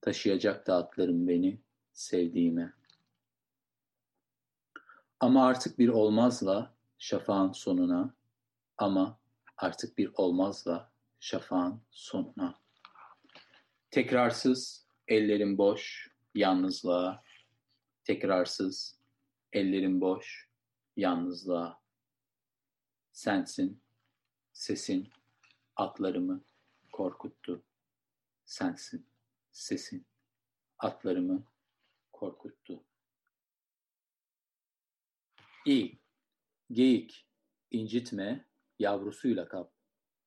[0.00, 1.60] taşıyacak da atlarım beni
[1.92, 2.72] sevdiğime.
[5.20, 8.14] Ama artık bir olmazla şafağın sonuna,
[8.78, 9.18] ama
[9.56, 12.60] artık bir olmazla şafağın sonuna.
[13.90, 17.22] Tekrarsız, ellerim boş, yalnızlığa.
[18.04, 19.00] Tekrarsız,
[19.52, 20.48] ellerim boş,
[20.96, 21.82] yalnızlığa.
[23.12, 23.82] Sensin,
[24.52, 25.10] sesin,
[25.76, 26.44] atlarımı
[26.92, 27.64] korkuttu.
[28.44, 29.06] Sensin,
[29.52, 30.06] sesin,
[30.78, 31.46] atlarımı
[32.12, 32.84] korkuttu.
[35.66, 35.98] İyi,
[36.70, 37.26] geyik,
[37.70, 38.48] incitme,
[38.84, 39.72] yavrusuyla kap,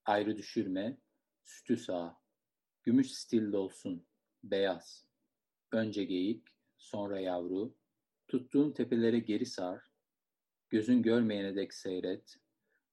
[0.06, 0.98] ayrı düşürme,
[1.44, 2.18] sütü sağ,
[2.84, 4.08] gümüş stil olsun,
[4.44, 5.08] beyaz.
[5.72, 6.48] Önce geyik,
[6.78, 7.76] sonra yavru,
[8.28, 9.84] tuttuğun tepelere geri sar,
[10.70, 12.36] gözün görmeyene dek seyret,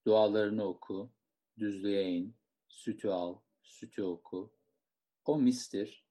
[0.07, 1.13] dualarını oku,
[1.59, 2.37] düzlüğe in,
[2.69, 4.55] sütü al, sütü oku.
[5.25, 6.07] O mistir,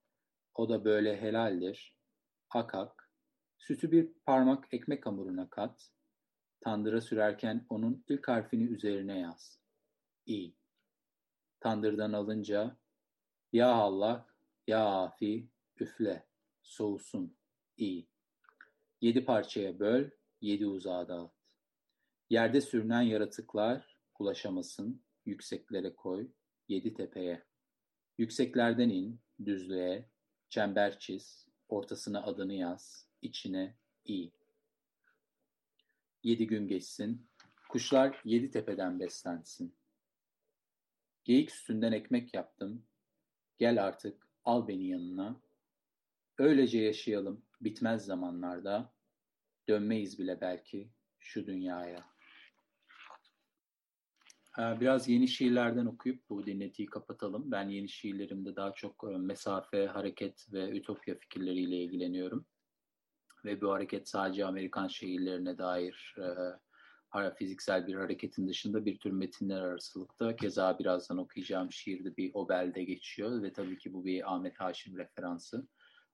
[0.55, 1.97] o da böyle helaldir.
[2.49, 3.11] Akak,
[3.57, 5.91] sütü bir parmak ekmek hamuruna kat,
[6.63, 9.59] tandıra sürerken onun ilk harfini üzerine yaz.
[10.25, 10.53] İ.
[11.59, 12.77] Tandırdan alınca,
[13.53, 14.27] ya Allah,
[14.67, 15.47] ya afi,
[15.79, 16.27] üfle,
[16.61, 17.35] soğusun,
[17.77, 18.05] İ.
[19.01, 20.09] Yedi parçaya böl,
[20.41, 21.31] yedi uzağa dağıt.
[22.29, 26.31] Yerde sürünen yaratıklar ulaşamasın, yükseklere koy,
[26.67, 27.43] yedi tepeye.
[28.17, 30.09] Yükseklerden in, düzlüğe,
[30.49, 34.31] çember çiz, ortasına adını yaz, içine i.
[36.23, 37.27] Yedi gün geçsin,
[37.69, 39.75] kuşlar yedi tepeden beslensin.
[41.23, 42.85] Geyik üstünden ekmek yaptım,
[43.57, 45.41] gel artık al beni yanına.
[46.37, 48.93] Öylece yaşayalım bitmez zamanlarda,
[49.67, 52.13] dönmeyiz bile belki şu dünyaya.
[54.59, 57.51] Ee, biraz yeni şiirlerden okuyup bu dinletiyi kapatalım.
[57.51, 62.45] Ben yeni şiirlerimde daha çok e, mesafe, hareket ve ütopya fikirleriyle ilgileniyorum.
[63.45, 69.61] Ve bu hareket sadece Amerikan şehirlerine dair e, fiziksel bir hareketin dışında bir tür metinler
[69.61, 70.35] arasılıkta.
[70.35, 75.67] Keza birazdan okuyacağım şiirde bir Obel'de geçiyor ve tabii ki bu bir Ahmet Haşim referansı.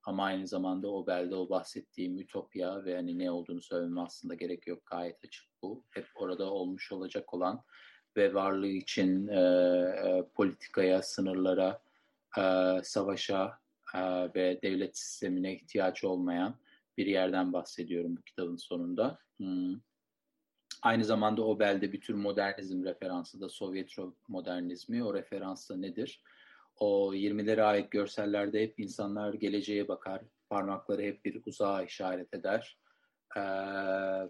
[0.04, 4.86] Ama aynı zamanda Obel'de o bahsettiğim ütopya ve hani ne olduğunu söylemem aslında gerek yok.
[4.86, 5.84] Gayet açık bu.
[5.90, 7.64] Hep orada olmuş olacak olan
[8.18, 11.82] ve varlığı için e, e, politikaya, sınırlara,
[12.38, 12.44] e,
[12.84, 13.60] savaşa
[13.96, 14.00] e,
[14.36, 16.56] ve devlet sistemine ihtiyaç olmayan
[16.98, 19.20] bir yerden bahsediyorum bu kitabın sonunda.
[19.38, 19.76] Hmm.
[20.82, 23.96] Aynı zamanda o belde bir tür modernizm referansı da Sovyet
[24.28, 25.04] modernizmi.
[25.04, 26.24] O referans da nedir?
[26.76, 32.78] O 20'lere ait görsellerde hep insanlar geleceğe bakar, parmakları hep bir uzağa işaret eder
[33.36, 33.42] e,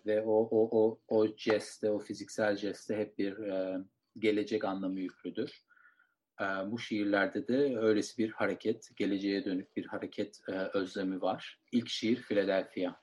[0.05, 3.78] ve o o o o jeste, o fiziksel jeste hep bir e,
[4.18, 5.64] gelecek anlamı yüklüdür.
[6.42, 11.60] E, bu şiirlerde de öylesi bir hareket, geleceğe dönük bir hareket e, özlemi var.
[11.72, 12.96] İlk şiir Philadelphia.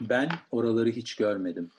[0.00, 1.70] Ben oraları hiç görmedim.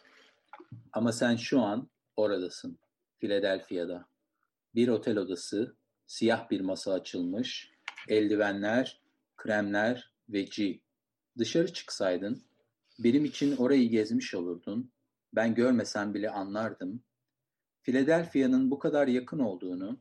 [0.93, 2.80] Ama sen şu an oradasın,
[3.20, 4.05] Philadelphia'da.
[4.76, 5.76] Bir otel odası,
[6.07, 7.72] siyah bir masa açılmış,
[8.07, 9.01] eldivenler
[9.38, 10.80] kremler ve G.
[11.38, 12.43] Dışarı çıksaydın,
[12.99, 14.91] benim için orayı gezmiş olurdun,
[15.34, 17.03] ben görmesem bile anlardım.
[17.82, 19.99] Philadelphia'nın bu kadar yakın olduğunu,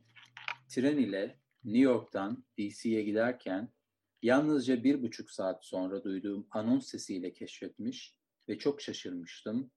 [0.69, 3.73] tren ile New York'tan DC'ye giderken
[4.21, 8.15] yalnızca bir buçuk saat sonra duyduğum anons sesiyle keşfetmiş
[8.49, 9.71] ve çok şaşırmıştım.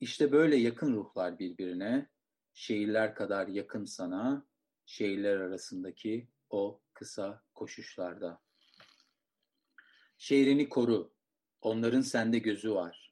[0.00, 2.08] İşte böyle yakın ruhlar birbirine,
[2.54, 4.46] şehirler kadar yakın sana,
[4.86, 8.42] şehirler arasındaki o kısa koşuşlarda.
[10.18, 11.12] Şehrini koru.
[11.60, 13.07] Onların sende gözü var.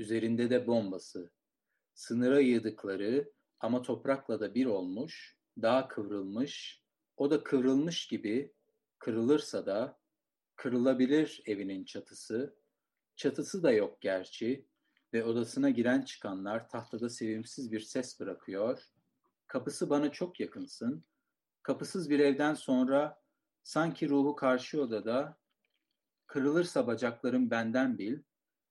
[0.00, 1.30] Üzerinde de bombası.
[1.94, 6.82] Sınıra yığdıkları ama toprakla da bir olmuş, daha kıvrılmış,
[7.16, 8.54] o da kıvrılmış gibi
[8.98, 10.00] kırılırsa da
[10.56, 12.56] Kırılabilir evinin çatısı,
[13.16, 14.66] çatısı da yok gerçi
[15.12, 18.82] ve odasına giren çıkanlar tahtada sevimsiz bir ses bırakıyor.
[19.46, 21.04] Kapısı bana çok yakınsın.
[21.62, 23.22] Kapısız bir evden sonra
[23.62, 25.38] sanki ruhu karşı odada
[26.26, 28.18] kırılırsa bacaklarım benden bil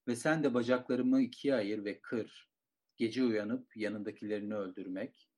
[0.09, 2.49] ve sen de bacaklarımı ikiye ayır ve kır.
[2.97, 5.29] Gece uyanıp yanındakilerini öldürmek.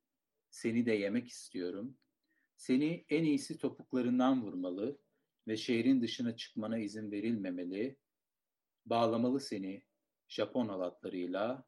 [0.49, 1.97] Seni de yemek istiyorum.
[2.55, 5.01] Seni en iyisi topuklarından vurmalı
[5.47, 7.97] ve şehrin dışına çıkmana izin verilmemeli.
[8.85, 9.83] Bağlamalı seni
[10.27, 11.65] Japon halatlarıyla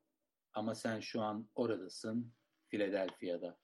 [0.54, 2.34] ama sen şu an oradasın,
[2.70, 3.60] Philadelphia'da.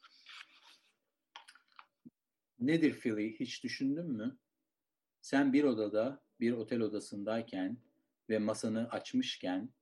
[2.59, 4.37] Nedir Philly hiç düşündün mü?
[5.21, 7.88] Sen bir odada, bir otel odasındayken
[8.29, 9.73] ve masanı açmışken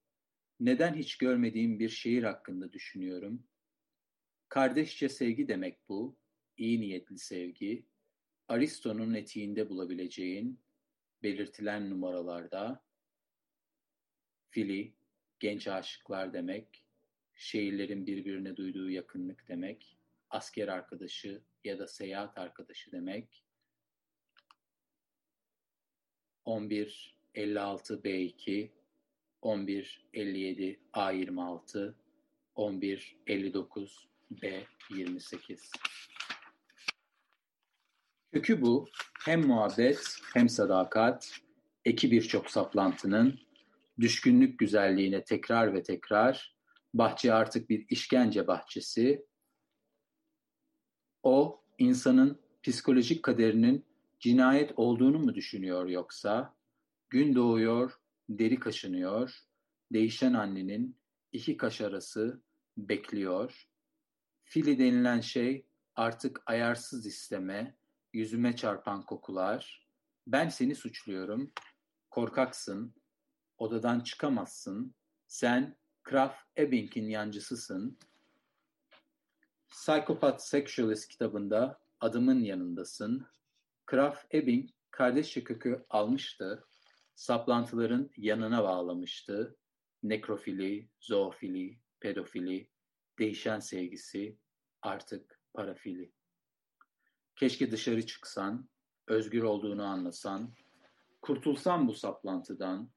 [0.60, 3.48] neden hiç görmediğim bir şehir hakkında düşünüyorum?
[4.50, 6.18] Kardeşçe sevgi demek bu,
[6.58, 7.86] iyi niyetli sevgi,
[8.48, 10.60] Aristo'nun etiğinde bulabileceğin
[11.24, 12.84] belirtilen numaralarda,
[14.50, 14.94] Fili,
[15.40, 16.86] genç aşıklar demek,
[17.36, 19.98] şehirlerin birbirine duyduğu yakınlık demek,
[20.30, 23.44] asker arkadaşı ya da seyahat arkadaşı demek,
[26.46, 28.70] 11 56 B2
[29.42, 31.94] 11 57 A26
[32.56, 35.72] 11 59 B28
[38.32, 38.88] Kökü bu.
[39.26, 41.40] Hem muhabbet hem sadakat,
[41.86, 43.40] eki birçok saplantının,
[44.00, 46.56] düşkünlük güzelliğine tekrar ve tekrar,
[46.94, 49.26] bahçe artık bir işkence bahçesi,
[51.24, 53.86] o insanın psikolojik kaderinin
[54.20, 56.57] cinayet olduğunu mu düşünüyor yoksa,
[57.10, 57.94] gün doğuyor,
[58.30, 59.40] deri kaşınıyor,
[59.94, 60.98] değişen annenin
[61.32, 62.42] iki kaş arası
[62.78, 63.68] bekliyor,
[64.44, 67.78] fili denilen şey artık ayarsız isteme,
[68.14, 69.88] yüzüme çarpan kokular,
[70.28, 71.52] ben seni suçluyorum,
[72.10, 72.94] korkaksın,
[73.58, 74.96] odadan çıkamazsın,
[75.28, 77.98] sen Kraf Ebink'in yancısısın.
[79.68, 83.28] Psychopath Sexualist kitabında adımın yanındasın.
[83.86, 86.68] Kraf Ebing kardeşçe kökü almıştı,
[87.18, 89.58] saplantıların yanına bağlamıştı.
[90.04, 92.70] Nekrofili, zoofili, pedofili,
[93.20, 94.38] değişen sevgisi,
[94.82, 96.12] artık parafili.
[97.36, 98.70] Keşke dışarı çıksan,
[99.08, 100.56] özgür olduğunu anlasan,
[101.22, 102.92] kurtulsan bu saplantıdan.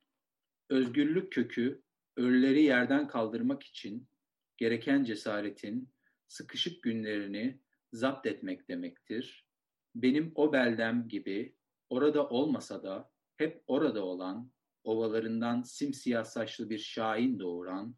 [0.69, 1.83] Özgürlük kökü
[2.17, 4.09] ölüleri yerden kaldırmak için
[4.57, 5.93] gereken cesaretin
[6.29, 7.61] sıkışık günlerini
[7.93, 9.47] zapt etmek demektir.
[9.95, 11.57] Benim o beldem gibi
[11.91, 13.11] orada olmasa da
[13.41, 14.53] hep orada olan,
[14.85, 17.97] ovalarından simsiyah saçlı bir şahin doğuran,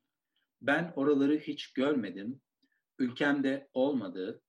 [0.61, 2.41] ben oraları hiç görmedim,
[2.99, 4.43] ülkemde olmadı,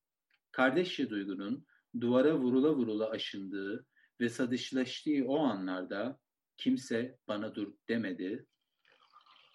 [0.52, 1.66] kardeşçe duygunun
[2.02, 3.86] duvara vurula vurula aşındığı
[4.20, 6.20] ve sadışlaştığı o anlarda
[6.58, 8.48] kimse bana dur demedi.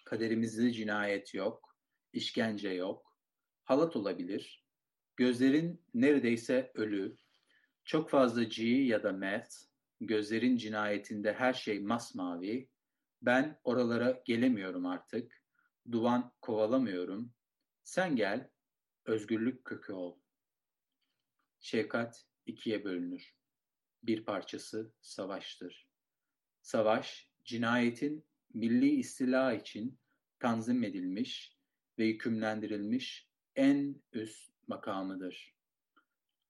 [0.05, 1.75] Kaderimizde cinayet yok,
[2.13, 3.17] işkence yok,
[3.63, 4.65] halat olabilir,
[5.15, 7.17] gözlerin neredeyse ölü,
[7.85, 9.68] çok fazla G ya da meth,
[10.01, 12.69] gözlerin cinayetinde her şey masmavi,
[13.21, 15.43] ben oralara gelemiyorum artık,
[15.91, 17.33] duvan kovalamıyorum,
[17.83, 18.49] sen gel,
[19.05, 20.19] özgürlük kökü ol.
[21.59, 23.35] Şefkat ikiye bölünür.
[24.03, 25.89] Bir parçası savaştır.
[26.61, 29.99] Savaş, cinayetin milli istila için
[30.39, 31.57] tanzim edilmiş
[31.97, 35.55] ve hükümlendirilmiş en üst makamıdır.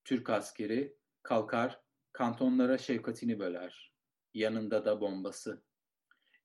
[0.04, 1.82] Türk askeri kalkar
[2.12, 3.93] kantonlara şefkatini böler.
[4.34, 5.64] Yanında da bombası.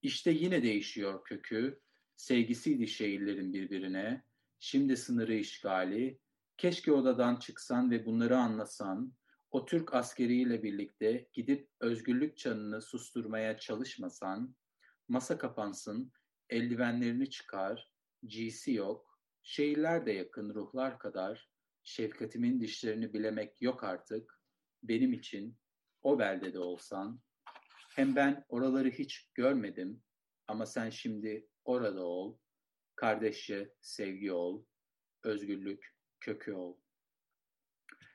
[0.03, 1.81] İşte yine değişiyor kökü.
[2.17, 4.25] Sevgisiydi şehirlerin birbirine.
[4.59, 6.19] Şimdi sınırı işgali.
[6.57, 9.13] Keşke odadan çıksan ve bunları anlasan.
[9.51, 14.57] O Türk askeriyle birlikte gidip özgürlük çanını susturmaya çalışmasan.
[15.09, 16.13] Masa kapansın,
[16.49, 17.91] eldivenlerini çıkar,
[18.23, 21.51] giysi yok, şehirler de yakın ruhlar kadar,
[21.83, 24.41] şefkatimin dişlerini bilemek yok artık,
[24.89, 25.57] benim için
[26.03, 27.21] o beldede olsan,
[27.97, 30.03] hem ben oraları hiç görmedim
[30.49, 32.39] ama sen şimdi orada ol,
[32.97, 34.65] kardeşçe sevgi ol,
[35.25, 36.77] özgürlük kökü ol.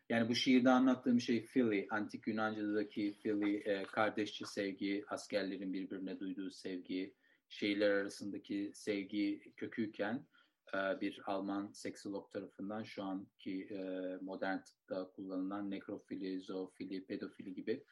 [0.10, 6.52] Yani bu şiirde anlattığım şey Philly, antik Yunanca'daki Philly, e, kardeşçe sevgi, askerlerin birbirine duyduğu
[6.52, 7.16] sevgi,
[7.50, 10.28] şehirler arasındaki sevgi köküyken
[10.74, 13.80] bir Alman seksolog tarafından şu anki e,
[14.22, 17.84] modern tıpta kullanılan nekrofili, zoofili, pedofili gibi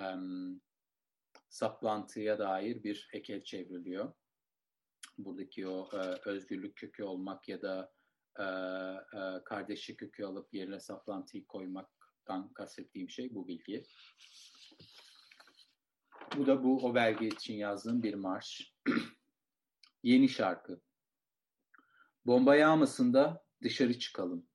[0.00, 0.04] e,
[1.48, 4.12] saplantıya dair bir ekel çevriliyor.
[5.18, 5.98] Buradaki o e,
[6.28, 7.92] özgürlük kökü olmak ya da
[8.38, 8.44] e,
[9.18, 13.84] e, kardeşi kökü alıp yerine saplantıyı koymaktan kastettiğim şey bu bilgi.
[16.36, 18.74] Bu da bu o belge için yazdığım bir marş.
[20.02, 20.80] Yeni şarkı.
[22.26, 24.46] Bomba yağmasın da dışarı çıkalım.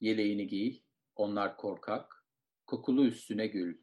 [0.00, 0.82] Yeleğini giy,
[1.16, 2.26] onlar korkak,
[2.66, 3.78] kokulu üstüne gül.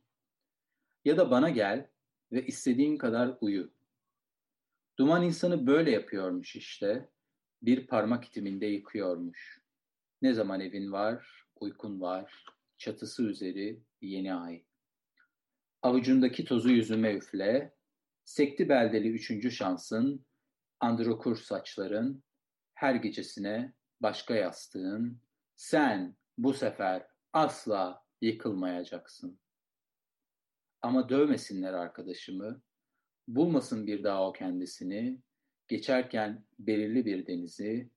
[1.05, 1.89] Ya da bana gel
[2.31, 3.73] ve istediğin kadar uyu.
[4.99, 7.09] Duman insanı böyle yapıyormuş işte,
[7.61, 9.61] bir parmak itiminde yıkıyormuş.
[10.21, 12.45] Ne zaman evin var, uykun var,
[12.77, 14.63] çatısı üzeri yeni ay.
[15.81, 17.75] Avucundaki tozu yüzüme üfle,
[18.23, 20.25] sekti beldeli üçüncü şansın,
[20.79, 22.23] androkur saçların,
[22.81, 25.21] her gecesine başka yastığın,
[25.55, 29.39] sen bu sefer asla yıkılmayacaksın.
[30.81, 32.61] Ama dövmesinler arkadaşımı,
[33.27, 35.21] bulmasın bir daha o kendisini,
[35.67, 37.89] geçerken belirli bir denizi,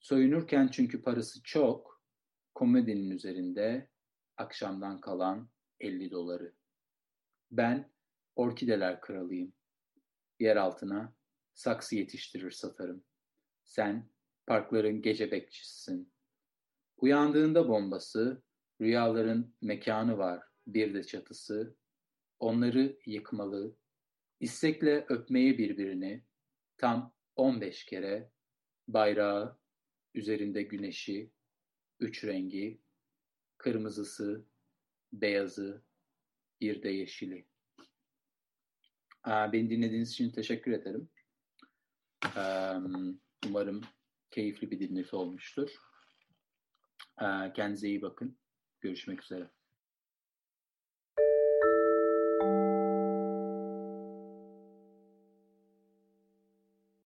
[0.00, 2.02] soyunurken çünkü parası çok,
[2.54, 3.88] komedinin üzerinde
[4.36, 6.54] akşamdan kalan 50 doları.
[7.50, 7.92] Ben
[8.36, 9.52] orkideler kralıyım.
[10.40, 11.14] Yer altına
[11.52, 13.04] saksı yetiştirir satarım.
[13.64, 14.13] Sen
[14.46, 16.12] parkların gece bekçisisin.
[16.96, 18.42] Uyandığında bombası,
[18.80, 21.76] rüyaların mekanı var, bir de çatısı.
[22.38, 23.76] Onları yıkmalı,
[24.40, 26.24] istekle öpmeyi birbirini,
[26.76, 28.30] tam 15 kere,
[28.88, 29.58] bayrağı,
[30.14, 31.30] üzerinde güneşi,
[32.00, 32.80] üç rengi,
[33.58, 34.46] kırmızısı,
[35.12, 35.82] beyazı,
[36.60, 37.46] bir de yeşili.
[39.26, 41.08] Beni dinlediğiniz için teşekkür ederim.
[43.46, 43.80] Umarım
[44.34, 45.70] keyifli bir dinleti olmuştur.
[47.54, 48.38] Kendinize iyi bakın.
[48.80, 49.50] Görüşmek üzere.